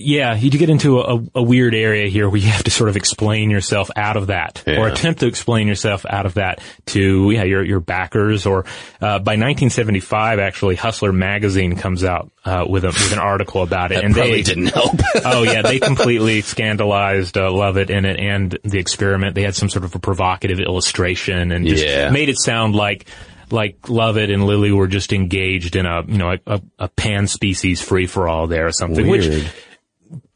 [0.02, 2.96] Yeah, you get into a, a weird area here where you have to sort of
[2.96, 7.42] explain yourself out of that, or attempt to explain yourself out of that to yeah
[7.42, 8.46] your your backers.
[8.46, 8.60] Or
[9.02, 13.92] uh, by 1975, actually, Hustler magazine comes out uh, with a with an article about
[13.92, 14.94] it, That and probably they didn't help.
[15.24, 19.34] oh yeah, they completely scandalized uh, Lovett in it and the experiment.
[19.34, 22.08] They had some sort of a provocative illustration and just Yeah.
[22.10, 23.06] made it sound like
[23.50, 27.26] like Lovett and Lilly were just engaged in a you know a, a, a pan
[27.26, 29.52] species free for all there or something, which Weird.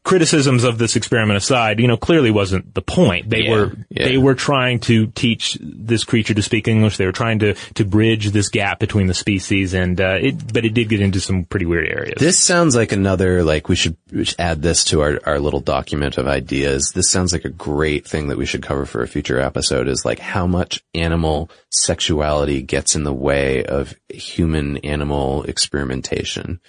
[0.05, 3.27] Criticisms of this experiment aside, you know, clearly wasn't the point.
[3.27, 4.05] They Yeah, were, yeah.
[4.05, 6.97] they were trying to teach this creature to speak English.
[6.97, 10.63] They were trying to, to bridge this gap between the species and, uh, it, but
[10.63, 12.19] it did get into some pretty weird areas.
[12.19, 15.59] This sounds like another, like we should, we should add this to our, our little
[15.59, 16.91] document of ideas.
[16.91, 20.05] This sounds like a great thing that we should cover for a future episode is
[20.05, 26.61] like how much animal sexuality gets in the way of human animal experimentation.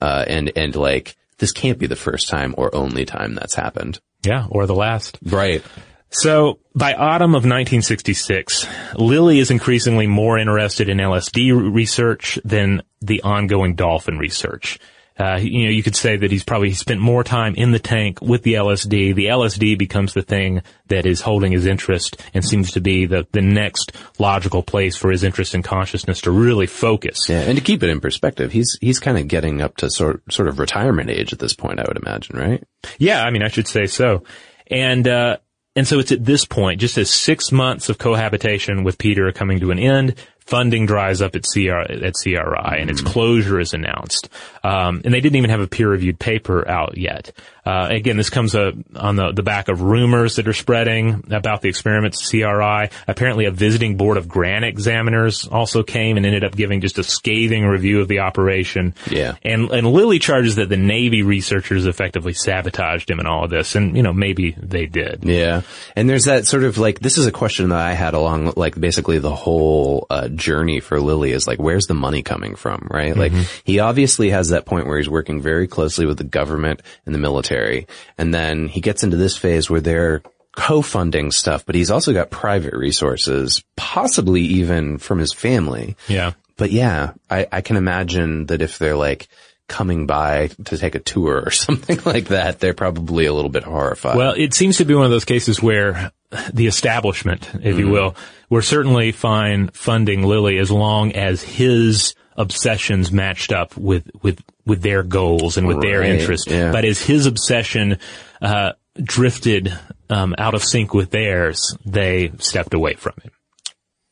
[0.00, 4.00] Uh, and, and like, this can't be the first time or only time that's happened.
[4.24, 5.18] yeah, or the last.
[5.22, 5.62] Right.
[6.10, 8.66] So by autumn of 1966,
[8.96, 14.78] Lilly is increasingly more interested in LSD research than the ongoing dolphin research.
[15.18, 18.20] Uh, you know, you could say that he's probably spent more time in the tank
[18.22, 19.14] with the LSD.
[19.14, 23.26] The LSD becomes the thing that is holding his interest and seems to be the,
[23.32, 27.28] the next logical place for his interest in consciousness to really focus.
[27.28, 27.40] Yeah.
[27.40, 30.48] And to keep it in perspective, he's, he's kind of getting up to sort, sort
[30.48, 32.62] of retirement age at this point, I would imagine, right?
[32.98, 34.22] Yeah, I mean, I should say so.
[34.70, 35.38] And, uh,
[35.74, 39.32] and so it's at this point, just as six months of cohabitation with Peter are
[39.32, 40.14] coming to an end,
[40.48, 44.30] funding dries up at CR, at CRI and its closure is announced.
[44.64, 47.32] Um, and they didn't even have a peer-reviewed paper out yet.
[47.66, 51.60] Uh, again, this comes uh, on the, the back of rumors that are spreading about
[51.60, 52.88] the experiments at CRI.
[53.06, 57.04] Apparently a visiting board of grant examiners also came and ended up giving just a
[57.04, 58.94] scathing review of the operation.
[59.10, 59.34] Yeah.
[59.42, 63.74] And, and Lilly charges that the Navy researchers effectively sabotaged him in all of this.
[63.74, 65.24] And, you know, maybe they did.
[65.24, 65.60] Yeah.
[65.94, 68.80] And there's that sort of like, this is a question that I had along like
[68.80, 73.16] basically the whole uh, journey for Lilly is like, where's the money coming from, right?
[73.16, 73.60] Like mm-hmm.
[73.64, 77.18] he obviously has that point where he's working very closely with the government and the
[77.18, 77.86] military.
[78.16, 80.22] And then he gets into this phase where they're
[80.56, 85.96] co-funding stuff, but he's also got private resources, possibly even from his family.
[86.08, 86.32] Yeah.
[86.56, 89.28] But yeah, I, I can imagine that if they're like
[89.68, 93.64] coming by to take a tour or something like that, they're probably a little bit
[93.64, 94.16] horrified.
[94.16, 96.12] Well, it seems to be one of those cases where
[96.52, 98.16] the establishment, if you will,
[98.50, 104.82] were certainly fine funding Lilly as long as his obsessions matched up with, with, with
[104.82, 106.50] their goals and with their interests.
[106.50, 106.70] yeah.
[106.70, 107.98] But as his obsession,
[108.40, 109.76] uh, drifted,
[110.10, 113.32] um, out of sync with theirs, they stepped away from it.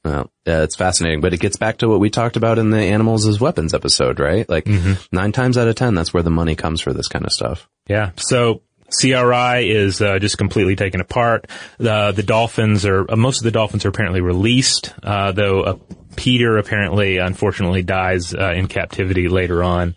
[0.06, 2.78] Well, yeah, it's fascinating, but it gets back to what we talked about in the
[2.78, 4.48] animals as weapons episode, right?
[4.48, 4.68] Like
[5.10, 7.68] nine times out of ten, that's where the money comes for this kind of stuff.
[7.88, 8.12] Yeah.
[8.16, 11.50] So CRI is uh, just completely taken apart.
[11.78, 15.76] The the dolphins are uh, most of the dolphins are apparently released, uh, though uh,
[16.14, 19.96] Peter apparently, unfortunately, dies uh, in captivity later on.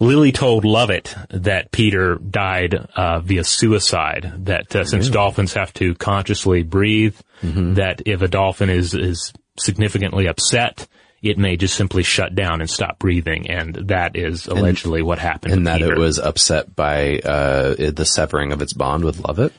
[0.00, 4.32] Lilly told Lovett that Peter died uh, via suicide.
[4.46, 10.26] That uh, since dolphins have to consciously breathe, that if a dolphin is is significantly
[10.26, 10.86] upset,
[11.22, 15.54] it may just simply shut down and stop breathing, and that is allegedly what happened.
[15.54, 15.94] And that Peter.
[15.94, 19.52] it was upset by, uh, the severing of its bond with Lovett.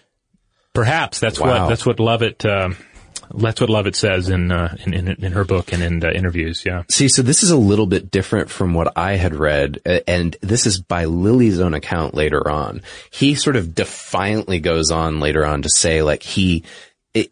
[0.74, 1.62] Perhaps that's Wow.
[1.64, 2.70] what that's what Lovett uh,
[3.34, 6.64] that's what Lovett says in uh, in, in in her book and in interviews.
[6.66, 6.84] Yeah.
[6.91, 10.66] See, so this is a little bit different from what I had read, and this
[10.68, 12.82] is by Lilly's own account later on.
[13.10, 16.64] He sort of defiantly goes on later on to say, like, he,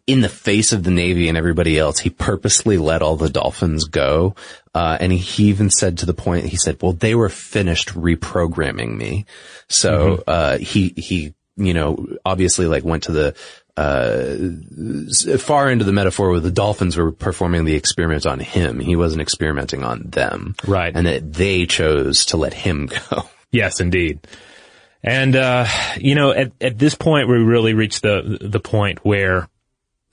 [0.06, 3.84] in the face of the Navy and everybody else, he purposely let all the dolphins
[3.84, 4.34] go.
[4.74, 8.96] Uh, and he, even said to the point, he said, well, they were finished reprogramming
[8.96, 9.26] me.
[9.68, 13.34] So, uh, he, he you know, obviously like went to the,
[13.76, 18.80] uh, far into the metaphor where the dolphins were performing the experiment on him.
[18.80, 20.54] He wasn't experimenting on them.
[20.66, 20.94] Right.
[20.94, 23.28] And that they chose to let him go.
[23.52, 24.26] Yes, indeed.
[25.02, 25.66] And, uh,
[25.98, 29.48] you know, at, at this point, we really reached the, the point where,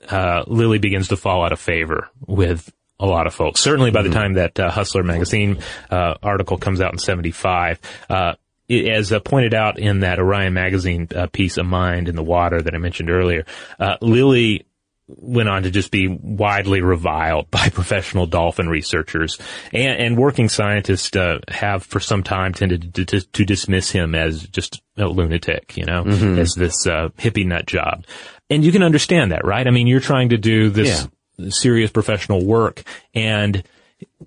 [0.08, 3.60] uh, Lilly begins to fall out of favor with a lot of folks.
[3.60, 5.58] Certainly by the time that, uh, Hustler magazine,
[5.90, 8.34] uh, article comes out in 75, uh,
[8.68, 12.22] it- as uh, pointed out in that Orion magazine uh, piece, "A Mind in the
[12.22, 13.44] Water" that I mentioned earlier,
[13.80, 14.66] uh, Lilly
[15.08, 19.36] went on to just be widely reviled by professional dolphin researchers
[19.72, 24.14] and, and working scientists uh, have for some time tended to, to, to dismiss him
[24.14, 26.04] as just a lunatic, you know,
[26.38, 28.04] as this uh, hippie nut job.
[28.52, 29.66] And you can understand that, right?
[29.66, 31.08] I mean, you're trying to do this
[31.48, 32.82] serious professional work
[33.14, 33.62] and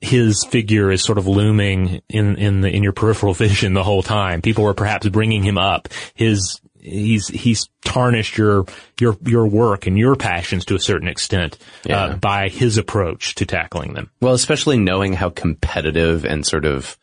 [0.02, 4.04] his figure is sort of looming in in the in your peripheral vision the whole
[4.04, 4.42] time.
[4.42, 5.90] People were perhaps bringing him up.
[6.14, 8.66] His he's he's tarnished your
[9.00, 12.04] your your work and your passions to a certain extent Yeah.
[12.04, 14.10] uh, by his approach to tackling them.
[14.22, 16.98] Well, especially knowing how competitive and sort of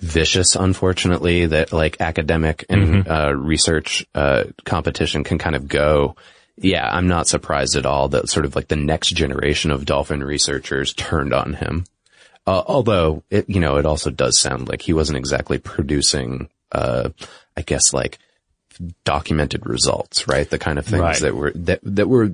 [0.00, 6.16] vicious, unfortunately, that like academic and uh, research uh, competition can kind of go.
[6.56, 10.22] Yeah, I'm not surprised at all that sort of like the next generation of dolphin
[10.22, 11.84] researchers turned on him.
[12.46, 17.08] Uh, although it, you know, it also does sound like he wasn't exactly producing, uh,
[17.56, 18.18] I guess like
[19.04, 20.48] documented results, right?
[20.48, 21.20] The kind of things Right.
[21.20, 22.26] that were, that, that were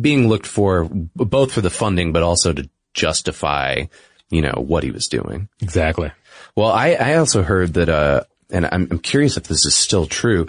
[0.00, 3.84] being looked for both for the funding, but also to justify,
[4.30, 5.48] you know, what he was doing.
[5.60, 6.10] Exactly.
[6.56, 10.06] Well, I, I also heard that, uh, and I'm, I'm curious if this is still
[10.06, 10.48] true.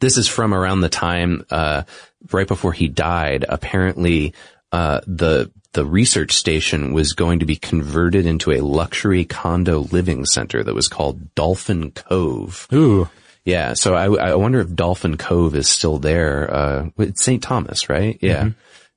[0.00, 1.82] This is from around the time, uh,
[2.30, 3.44] right before he died.
[3.48, 4.34] Apparently,
[4.70, 10.24] uh, the, the research station was going to be converted into a luxury condo living
[10.26, 12.66] center that was called Dolphin Cove.
[12.72, 13.08] Ooh.
[13.44, 13.74] Yeah.
[13.74, 16.52] So I, I wonder if Dolphin Cove is still there.
[16.54, 17.42] Uh, it's St.
[17.42, 18.16] Thomas, right?
[18.20, 18.50] Yeah.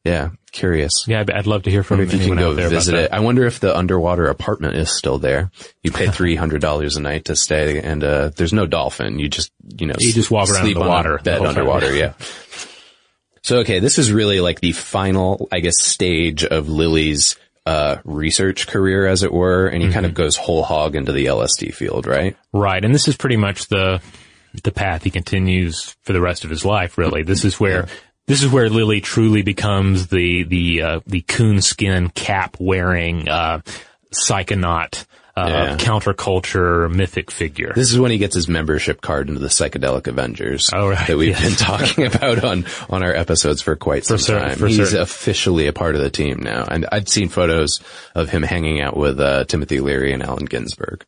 [0.04, 0.30] Yeah.
[0.52, 1.06] Curious.
[1.08, 3.12] Yeah, I'd- love to hear from If you can go visit it.
[3.12, 5.50] I wonder if the underwater apartment is still there.
[5.82, 9.18] You pay $300 a night to stay and, uh, there's no dolphin.
[9.18, 11.48] You just, you know, You just walk around sleep the water the bed time.
[11.48, 11.94] underwater.
[11.96, 12.14] Yeah.
[13.46, 17.36] So, okay, this is really like the final, I guess, stage of Lilly's,
[17.68, 20.24] uh, research career, as it were, and he kind of Mm-hmm.
[20.24, 22.36] goes whole hog into the LSD field, right?
[22.54, 24.02] Right, and this is pretty much the
[24.64, 26.98] the path he continues for the rest of his life.
[26.98, 27.88] Really, this is where
[28.26, 33.62] this is where Lily truly becomes the the uh, the coonskin cap wearing uh,
[34.12, 35.06] psychonaut,
[35.38, 35.78] uh, Yeah.
[35.78, 37.74] counterculture mythic figure.
[37.76, 41.08] This is when he gets his membership card into the Psychedelic Avengers Oh, right.
[41.08, 41.42] that we've Yes.
[41.44, 44.58] been talking about on, on our episodes for quite some certain, time.
[44.58, 45.00] for He's certain.
[45.02, 46.66] officially a part of the team now.
[46.70, 47.80] And I'd seen photos
[48.16, 51.04] of him hanging out with, uh, Timothy Leary and Allen Ginsberg.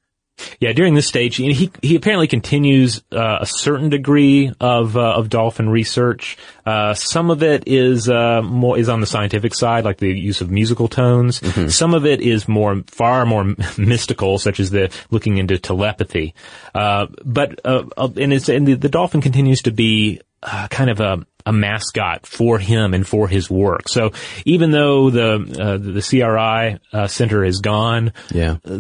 [0.60, 5.30] Yeah, during this stage, he he, apparently continues uh, a certain degree of uh, of
[5.30, 6.38] dolphin research.
[6.66, 10.42] Uh, some of it is uh, more is on the scientific side, like the use
[10.42, 11.42] of musical tones.
[11.74, 13.44] Some of it is more far more
[13.78, 16.36] mystical, such as the looking into telepathy.
[16.74, 20.90] Uh, but uh, uh, and it's and the, the dolphin continues to be uh, kind
[20.90, 23.88] of a a mascot for him and for his work.
[23.90, 24.12] So
[24.46, 28.58] even though the uh, the CRI uh, center is gone, Yeah.
[28.64, 28.78] the,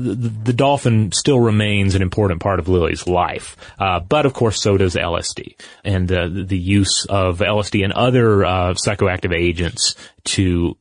[0.50, 3.56] the dolphin still remains an important part of Lilly's life.
[3.80, 8.44] Uh, but of course, so does LSD and uh, the use of LSD and other
[8.46, 9.96] uh, psychoactive agents
[10.26, 10.76] to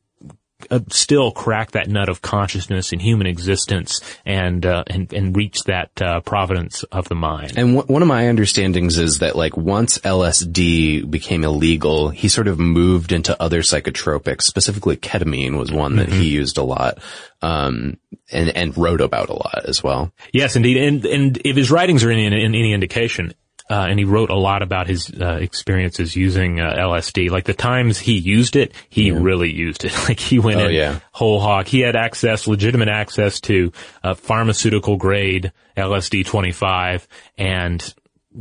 [0.69, 5.63] uh, still crack that nut of consciousness and human existence and uh, and and reach
[5.63, 7.53] that uh, province of the mind.
[7.57, 12.47] And w- one of my understandings is that like once LSD became illegal, he sort
[12.47, 16.99] of moved into other psychotropics, specifically ketamine was one that he used a lot.
[17.41, 17.97] Um,
[18.31, 20.11] and, and wrote about a lot as well.
[20.33, 20.77] Yes, indeed.
[20.77, 23.33] And and if his writings are any, in any indication,
[23.69, 27.29] uh, and he wrote a lot about his uh, experiences using uh, LSD.
[27.29, 29.93] Like the times he used it, he really used it.
[30.07, 30.99] Like he went Oh, in yeah.
[31.11, 31.67] whole hog.
[31.67, 33.71] He had access, legitimate access to
[34.03, 37.07] uh, pharmaceutical grade LSD 25
[37.37, 37.93] and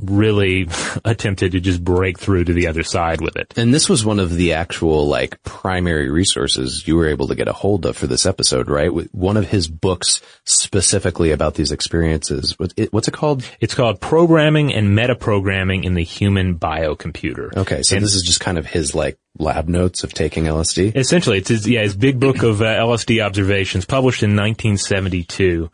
[0.03, 0.69] really
[1.05, 3.55] attempted to just break through to the other side with it.
[3.57, 7.49] And this was one of the actual like primary resources you were able to get
[7.49, 8.91] a hold of for this episode, right?
[9.15, 12.57] One of his books specifically about these experiences.
[12.59, 13.45] What's it called?
[13.61, 17.57] It's called Programming and Metaprogramming in the Human Biocomputer.
[17.57, 20.97] Okay, so this is just kind of his like lab notes of taking LSD.
[20.97, 25.71] Essentially, it's his, yeah, his big book of uh, LSD observations published in 1972.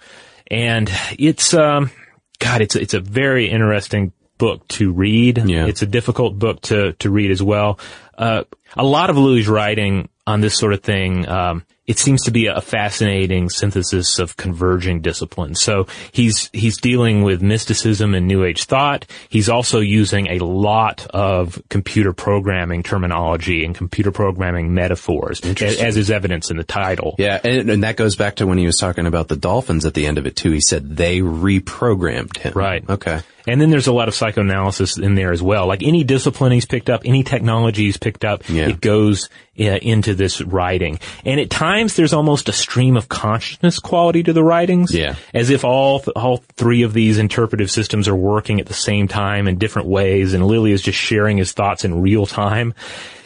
[0.50, 1.90] And it's, um,
[2.38, 5.38] God, it's, it's a very interesting book to read.
[5.38, 5.66] Yeah.
[5.66, 7.78] It's a difficult book to, to read as well.
[8.16, 8.44] Uh,
[8.76, 12.46] a lot of Louis' writing on this sort of thing, um, it seems to be
[12.46, 15.60] a fascinating synthesis of converging disciplines.
[15.60, 19.04] So he's he's dealing with mysticism and New Age thought.
[19.28, 25.98] He's also using a lot of computer programming terminology and computer programming metaphors, as, as
[25.98, 27.14] is evidence in the title.
[27.18, 29.92] Yeah, and, and that goes back to when he was talking about the dolphins at
[29.92, 30.52] the end of it too.
[30.52, 32.54] He said they reprogrammed him.
[32.54, 32.88] Right.
[32.88, 33.20] Okay.
[33.46, 35.66] And then there's a lot of psychoanalysis in there as well.
[35.66, 38.68] Like any discipline he's picked up, any technology he's picked up, Yeah.
[38.68, 39.28] it goes
[39.58, 40.98] uh, into this writing.
[41.24, 44.94] And at times there's almost a stream of consciousness quality to the writings.
[44.94, 45.16] Yeah.
[45.34, 49.08] As if all, th- all three of these interpretive systems are working at the same
[49.08, 52.74] time in different ways and Lilly is just sharing his thoughts in real time.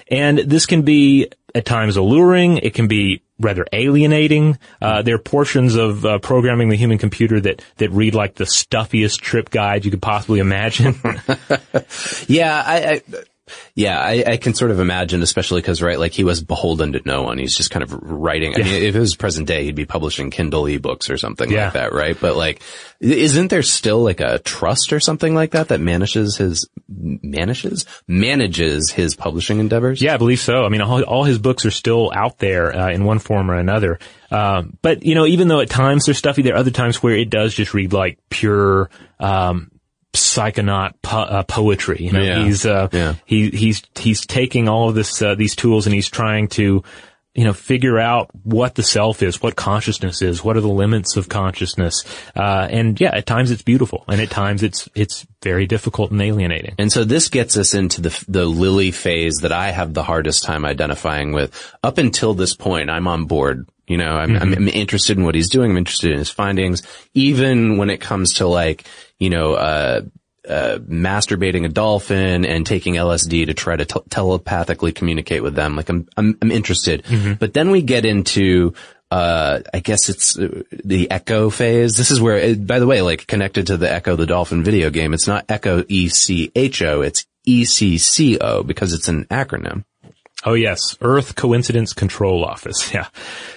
[0.08, 2.58] And this can be at times alluring.
[2.58, 4.58] It can be rather alienating.
[4.80, 8.46] Uh, there are portions of uh, programming the human computer that that read like the
[8.46, 10.94] stuffiest trip guide you could possibly imagine.
[12.28, 13.02] Yeah, I, I
[13.74, 17.02] yeah, I, I can sort of imagine, especially because right, like he was beholden to
[17.04, 17.38] no one.
[17.38, 18.54] He's just kind of writing.
[18.54, 21.64] I mean, if it was present day, he'd be publishing Kindle ebooks or something Yeah.
[21.64, 22.16] like that, right?
[22.20, 22.62] But like,
[23.00, 28.90] isn't there still like a trust or something like that that manages his manages manages
[28.90, 30.00] his publishing endeavors?
[30.02, 30.64] Yeah, I believe so.
[30.64, 33.54] I mean, all, all his books are still out there uh, in one form or
[33.54, 33.98] another.
[34.30, 37.14] Um, but you know, even though at times they're stuffy, there are other times where
[37.14, 38.90] it does just read like pure
[39.20, 39.70] um,
[40.16, 41.98] psychonaut po- uh, poetry.
[42.00, 42.44] You know, Yeah.
[42.44, 43.14] he's uh, Yeah.
[43.24, 46.82] he he's he's taking all of this uh, these tools and he's trying to.
[47.38, 51.18] You know, figure out what the self is, what consciousness is, what are the limits
[51.18, 52.02] of consciousness,
[52.34, 56.22] uh, and yeah, at times it's beautiful, and at times it's it's very difficult and
[56.22, 56.74] alienating.
[56.78, 60.44] And so this gets us into the the Lilly phase that I have the hardest
[60.44, 61.52] time identifying with.
[61.82, 63.68] Up until this point, I'm on board.
[63.86, 65.70] You know, I'm, I'm, I'm interested in what he's doing.
[65.70, 66.82] I'm interested in his findings.
[67.14, 68.84] Even when it comes to like,
[69.18, 70.00] you know, uh,
[70.48, 75.76] uh, masturbating a dolphin and taking LSD to try to t- telepathically communicate with them.
[75.76, 77.04] Like I'm, I'm, I'm interested.
[77.38, 78.74] But then we get into,
[79.10, 81.96] uh, I guess it's uh, the Echo phase.
[81.96, 84.90] This is where, uh, by the way, like connected to the Ecco the Dolphin video
[84.90, 89.84] game, it's not Echo E-C-H-O, it's E-C-C-O because it's an acronym.
[90.46, 92.90] Oh yes, Earth Coincidence Control Office.
[92.94, 93.08] Yeah.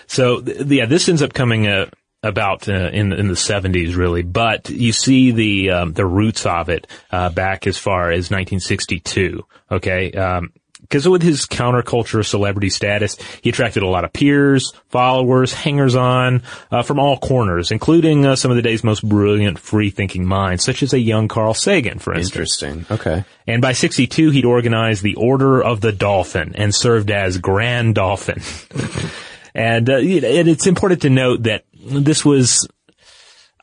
[0.08, 1.86] So th- yeah, this ends up coming uh,
[2.24, 6.68] about uh, in in the 70s really, but you see the um, the roots of
[6.70, 9.46] it uh, back as far as 1962.
[9.72, 10.12] Okay.
[10.14, 10.52] Um,
[10.90, 16.82] because with his counterculture celebrity status, he attracted a lot of peers, followers, hangers-on uh,
[16.82, 20.92] from all corners, including uh, some of the day's most brilliant free-thinking minds, such as
[20.92, 22.62] a young Carl Sagan, for instance.
[22.64, 22.86] Interesting.
[22.90, 23.24] Okay.
[23.46, 28.42] And by 62, he'd organized the Order of the Dolphin and served as Grand Dolphin.
[29.54, 32.68] and, uh, and it's important to note that this was,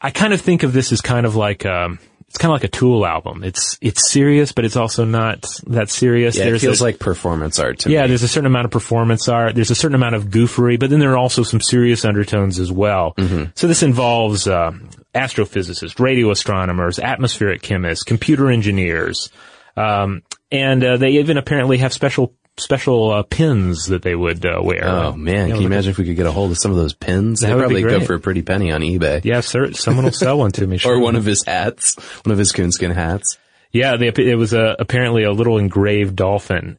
[0.00, 1.98] I kind of think of this as kind of like, um,
[2.36, 3.42] it's kind of like a Tool album.
[3.42, 6.36] It's, it's serious, but it's also not that serious.
[6.36, 8.08] Yeah, it feels a- like performance art to yeah, me.
[8.08, 9.54] there's a certain amount of performance art.
[9.54, 12.70] There's a certain amount of goofery, but then there are also some serious undertones as
[12.70, 13.14] well.
[13.54, 14.72] So this involves uh,
[15.14, 19.30] astrophysicists, radio astronomers, atmospheric chemists, computer engineers,
[19.74, 20.22] um,
[20.52, 24.84] and uh, they even apparently have special special uh, pins that they would uh, wear.
[24.86, 26.76] Oh man, Yeah, can you imagine if we could get a hold of some of
[26.76, 27.40] those pins?
[27.40, 29.24] That They'd would be probably go for a pretty penny on eBay.
[29.24, 30.76] Yeah, sir, someone will sell one to me.
[30.86, 30.96] Sure.
[30.96, 33.38] Or one of his hats, one of his coonskin hats.
[33.72, 36.78] Yeah, they, it was a, apparently a little engraved dolphin.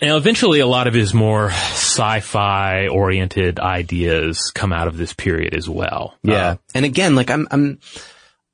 [0.00, 5.54] Now, eventually, a lot of his more sci-fi oriented ideas come out of this period
[5.54, 6.14] as well.
[6.22, 6.50] Yeah.
[6.50, 7.78] Uh, and again, like I'm, I'm,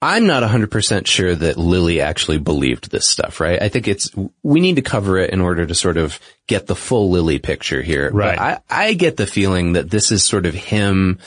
[0.05, 3.61] I'm not 100% sure that Lilly actually believed this stuff, right?
[3.63, 4.11] I think it's,
[4.43, 7.81] we need to cover it in order to sort of get the full Lilly picture
[7.81, 8.11] here.
[8.11, 8.39] But Right.
[8.39, 11.21] I, I get the feeling that this is sort of him,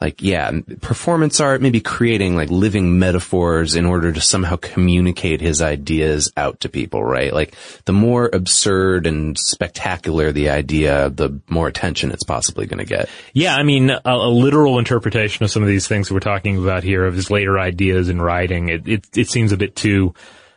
[0.00, 5.60] like, yeah, performance art, maybe creating like living metaphors in order to somehow communicate his
[5.60, 7.34] ideas out to people, right?
[7.34, 12.86] Like the more absurd and spectacular the idea, the more attention it's possibly going to
[12.86, 13.10] get.
[13.34, 16.82] Yeah, I mean, a, a literal interpretation of some of these things we're talking about
[16.82, 20.14] here of his later ideas in writing, it, it, it seems a bit too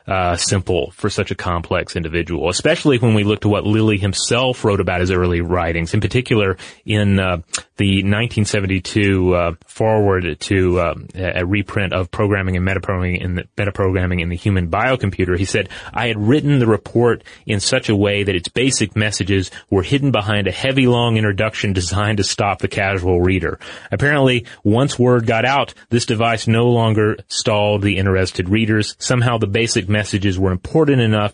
[0.07, 4.65] uh, simple for such a complex individual, especially when we look to what Lilly himself
[4.65, 7.37] wrote about his early writings, in particular in uh,
[7.78, 14.21] the 1972 uh, forward to uh, a reprint of Programming and Metaprogramming in the Metaprogramming
[14.21, 15.38] in the Human Biocomputer.
[15.38, 19.49] He said, "I had written the report in such a way that its basic messages
[19.69, 23.59] were hidden behind a heavy, long introduction designed to stop the casual reader.
[23.91, 28.95] Apparently, once word got out, this device no longer stalled the interested readers.
[28.99, 31.34] Somehow, the basic messages were important enough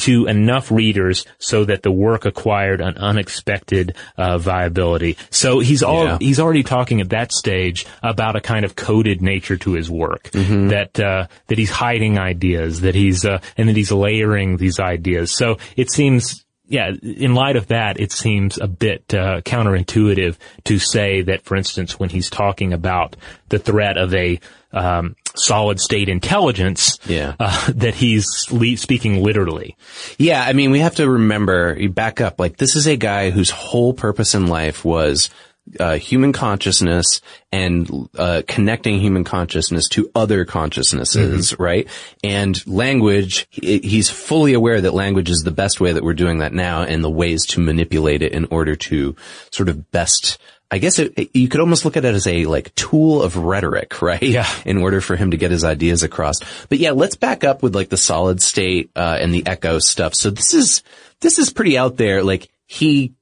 [0.00, 5.16] to enough readers so that the work acquired an unexpected uh, viability.
[5.30, 6.18] So he's all Yeah.
[6.20, 10.30] he's already talking at that stage about a kind of coded nature to his work
[10.32, 15.32] that uh, that he's hiding ideas that he's uh, and that he's layering these ideas.
[15.32, 20.78] So it seems yeah, in light of that, it seems a bit uh, counterintuitive to
[20.78, 23.16] say that, for instance, when he's talking about
[23.48, 24.38] the threat of a
[24.72, 27.34] um, solid state intelligence, Yeah.
[27.40, 29.76] uh, that he's le- speaking literally.
[30.18, 33.30] Yeah, I mean, we have to remember, you back up, like this is a guy
[33.30, 35.30] whose whole purpose in life was
[35.78, 37.20] uh, human consciousness
[37.52, 41.86] and uh, connecting human consciousness to other consciousnesses, right?
[42.24, 46.38] And language, he, he's fully aware that language is the best way that we're doing
[46.38, 49.14] that now and the ways to manipulate it in order to
[49.52, 50.38] sort of best
[50.70, 54.00] I guess it, you could almost look at it as a like tool of rhetoric,
[54.02, 54.22] right?
[54.22, 54.48] Yeah.
[54.64, 56.36] In order for him to get his ideas across.
[56.68, 60.14] But yeah, let's back up with like the solid state, uh, and the echo stuff.
[60.14, 60.82] So this is,
[61.20, 62.22] this is pretty out there.
[62.22, 63.14] Like he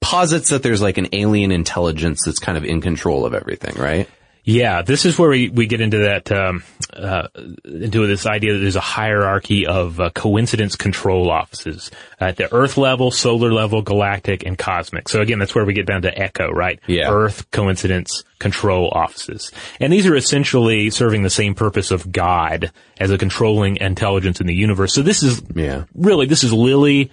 [0.00, 4.08] posits that there's like an alien intelligence that's kind of in control of everything, right?
[4.46, 6.62] Yeah, this is where we, we get into that, um,
[6.92, 7.28] uh,
[7.64, 11.90] into this idea that there's a hierarchy of uh, coincidence control offices
[12.20, 15.08] at the Earth level, solar level, galactic, and cosmic.
[15.08, 16.78] So again, that's where we get down to Echo, right?
[16.86, 17.10] Yeah.
[17.10, 19.50] Earth coincidence control offices.
[19.80, 24.46] And these are essentially serving the same purpose of God as a controlling intelligence in
[24.46, 24.92] the universe.
[24.92, 25.84] So this is Yeah.
[25.94, 27.10] really, this is Lilly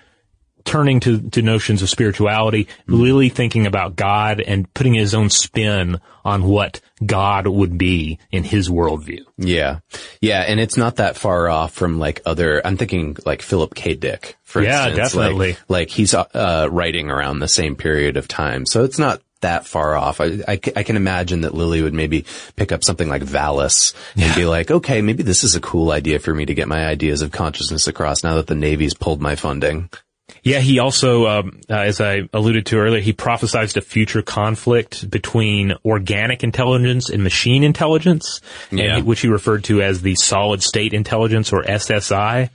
[0.66, 6.00] turning to, to notions of spirituality, Lilly thinking about God and putting his own spin
[6.24, 9.22] on what God would be in his worldview.
[9.38, 9.80] Yeah.
[10.22, 10.42] Yeah.
[10.42, 13.96] And it's not that far off from like other, I'm thinking like Philip K.
[13.96, 15.14] Dick, for Yeah, instance.
[15.14, 15.50] definitely.
[15.54, 18.66] Like, like he's, uh, writing around the same period of time.
[18.66, 20.22] So it's not that far off.
[20.22, 22.26] I, I, I can imagine that Lilly would maybe
[22.56, 26.20] pick up something like Valis and be like, okay, maybe this is a cool idea
[26.20, 29.34] for me to get my ideas of consciousness across now that the Navy's pulled my
[29.34, 29.90] funding.
[30.44, 35.10] Yeah, he also, um, uh, as I alluded to earlier, he prophesized a future conflict
[35.10, 38.42] between organic intelligence and machine intelligence,
[38.72, 38.96] Yeah.
[38.98, 42.50] he- which he referred to as the solid state intelligence or SSI.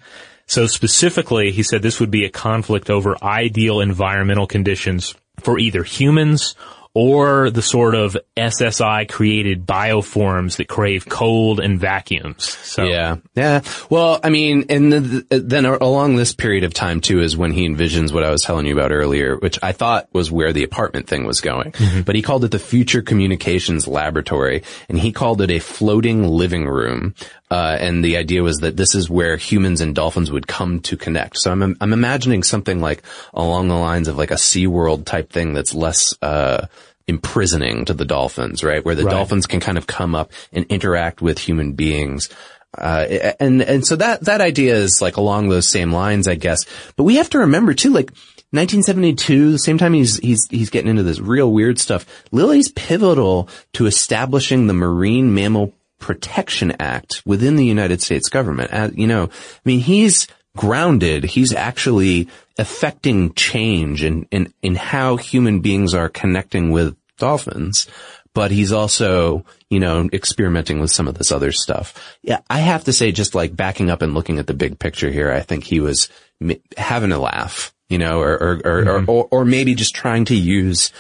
[0.49, 5.83] So specifically, he said this would be a conflict over ideal environmental conditions for either
[5.85, 6.55] humans
[6.97, 12.49] or the sort of SSI created bioforms that crave cold and vacuums.
[12.49, 13.17] So Yeah.
[13.35, 13.61] Yeah.
[13.91, 17.69] Well, I mean, and the, then along this period of time too is when he
[17.69, 21.07] envisions what I was telling you about earlier, which I thought was where the apartment
[21.07, 21.75] thing was going.
[22.07, 26.67] But he called it the Future Communications Laboratory and he called it a floating living
[26.67, 27.15] room.
[27.51, 30.97] Uh, and the idea was that this is where humans and dolphins would come to
[30.97, 31.39] connect.
[31.39, 33.03] So I'm, I'm imagining something like
[33.35, 36.67] along the lines of like a SeaWorld type thing that's less, uh,
[37.09, 38.85] imprisoning to the dolphins, right?
[38.85, 39.13] Where the Right.
[39.13, 42.29] dolphins can kind of come up and interact with human beings.
[42.77, 46.65] Uh, and, and so that, that idea is like along those same lines, I guess.
[46.97, 48.11] But we have to remember too, like
[48.51, 52.05] 1972, the same time he's, he's, he's getting into this real weird stuff.
[52.33, 58.71] Lilly's pivotal to establishing the Marine Mammal Protection Act within the United States government.
[58.73, 60.27] Uh, you know, I mean, he's
[60.57, 61.25] grounded.
[61.25, 62.29] He's actually
[62.59, 67.87] affecting change in, in, in how human beings are connecting with dolphins
[68.37, 72.19] but he's also, you know, experimenting with some of this other stuff.
[72.21, 75.11] Yeah, I have to say, just like backing up and looking at the big picture
[75.11, 76.11] here, I think he was
[76.77, 80.35] having a laugh, you know, or, or, or, or, or, or maybe just trying to
[80.35, 80.93] use,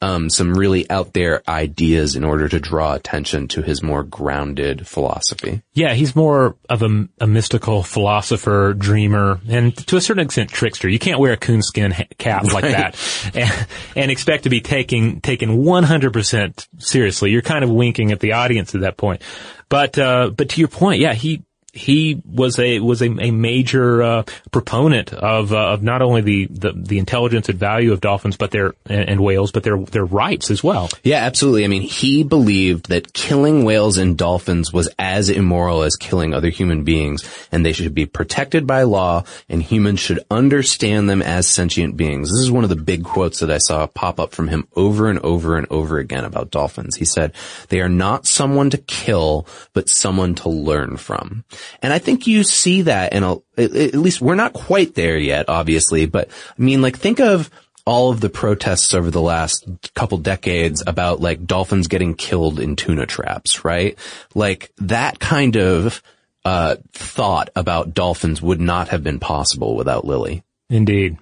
[0.00, 4.86] um, some really out there ideas in order to draw attention to his more grounded
[4.86, 5.62] philosophy.
[5.74, 10.88] Yeah, he's more of a, a mystical philosopher, dreamer, and to a certain extent trickster.
[10.88, 12.96] You can't wear a coonskin ha- cap like that
[13.34, 13.66] and,
[13.96, 17.32] and expect to be taking taken 100% seriously.
[17.32, 19.22] You're kind of winking at the audience at that point.
[19.68, 21.42] But uh, but to your point, yeah, he
[21.78, 26.46] he was a was a, a major uh, proponent of uh, of not only the,
[26.46, 30.04] the the intelligence and value of dolphins, but their and, and whales, but their their
[30.04, 30.88] rights as well.
[31.02, 31.64] Yeah, absolutely.
[31.64, 36.50] I mean, he believed that killing whales and dolphins was as immoral as killing other
[36.50, 41.46] human beings, and they should be protected by law, and humans should understand them as
[41.46, 42.28] sentient beings.
[42.28, 45.08] This is one of the big quotes that I saw pop up from him over
[45.08, 46.96] and over and over again about dolphins.
[46.96, 47.32] He said,
[47.68, 51.44] they are not someone to kill, but someone to learn from.
[51.82, 55.48] And I think you see that in a, at least we're not quite there yet,
[55.48, 56.28] obviously, but
[56.58, 57.50] I mean, like think of
[57.84, 62.76] all of the protests over the last couple decades about like dolphins getting killed in
[62.76, 63.98] tuna traps, right?
[64.34, 66.02] Like that kind of,
[66.44, 70.42] uh, thought about dolphins would not have been possible without Lilly.
[70.70, 71.18] Indeed.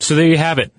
[0.00, 0.72] So there you have it.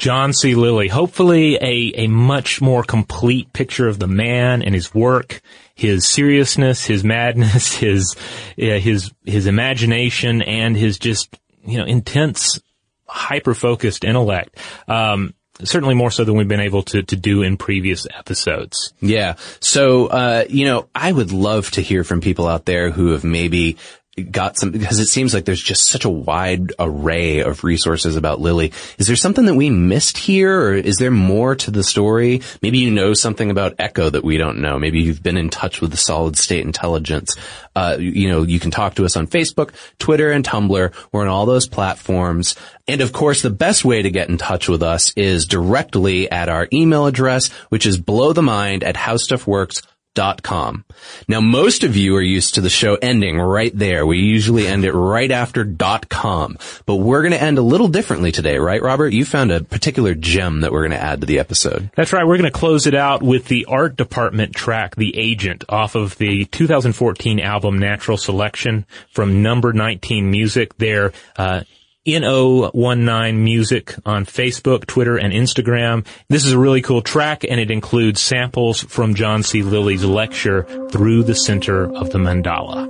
[0.00, 0.54] John C.
[0.54, 0.88] Lilly.
[0.88, 5.42] Hopefully a, a much more complete picture of the man and his work,
[5.74, 8.16] his seriousness, his madness, his,
[8.58, 12.62] uh, his, his imagination and his just, you know, intense,
[13.06, 14.56] hyper-focused intellect.
[14.88, 18.94] Um, certainly more so than we've been able to, to do in previous episodes.
[19.02, 19.34] Yeah.
[19.60, 23.22] So, uh, you know, I would love to hear from people out there who have
[23.22, 23.76] maybe
[24.16, 28.40] got some, because it seems like there's just such a wide array of resources about
[28.40, 28.72] Lilly.
[28.98, 32.42] Is there something that we missed here or is there more to the story?
[32.60, 34.78] Maybe you know something about Echo that we don't know.
[34.78, 37.36] Maybe you've been in touch with the solid state intelligence.
[37.74, 40.92] Uh, you know, you can talk to us on Facebook, Twitter, and Tumblr.
[41.12, 42.56] We're on all those platforms.
[42.88, 46.48] And of course, the best way to get in touch with us is directly at
[46.48, 50.84] our email address, which is blowthemind at howstuffworks dot com.
[51.28, 54.04] Now, most of you are used to the show ending right there.
[54.04, 57.88] We usually end it right after dot com, but we're going to end a little
[57.88, 59.12] differently today, right, Robert?
[59.12, 61.90] You found a particular gem that we're going to add to the episode.
[61.96, 62.26] That's right.
[62.26, 66.18] We're going to close it out with the art department track, The Agent, off of
[66.18, 70.76] the 2014 album Natural Selection from Number 19 Music.
[70.76, 71.62] There, uh,
[72.06, 76.06] NO19 Music on Facebook, Twitter, and Instagram.
[76.28, 79.62] This is a really cool track, and it includes samples from John C.
[79.62, 82.88] Lilly's lecture, Through the Center of the Mandala.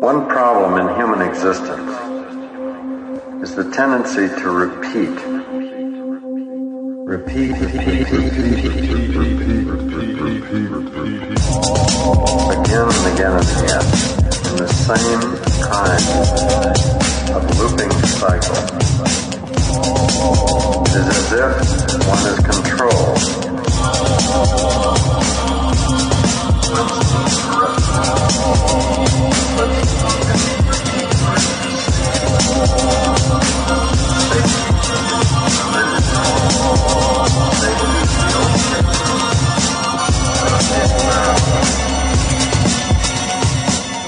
[0.00, 1.90] One problem in human existence
[3.42, 5.10] is the tendency to repeat.
[7.04, 9.52] Repeat, repeat, repeat, repeat.
[12.72, 13.84] again and again and again
[14.50, 15.20] in the same
[15.62, 17.01] kind
[17.34, 18.56] of looping cycle.
[20.84, 23.42] It is as if one is controlled.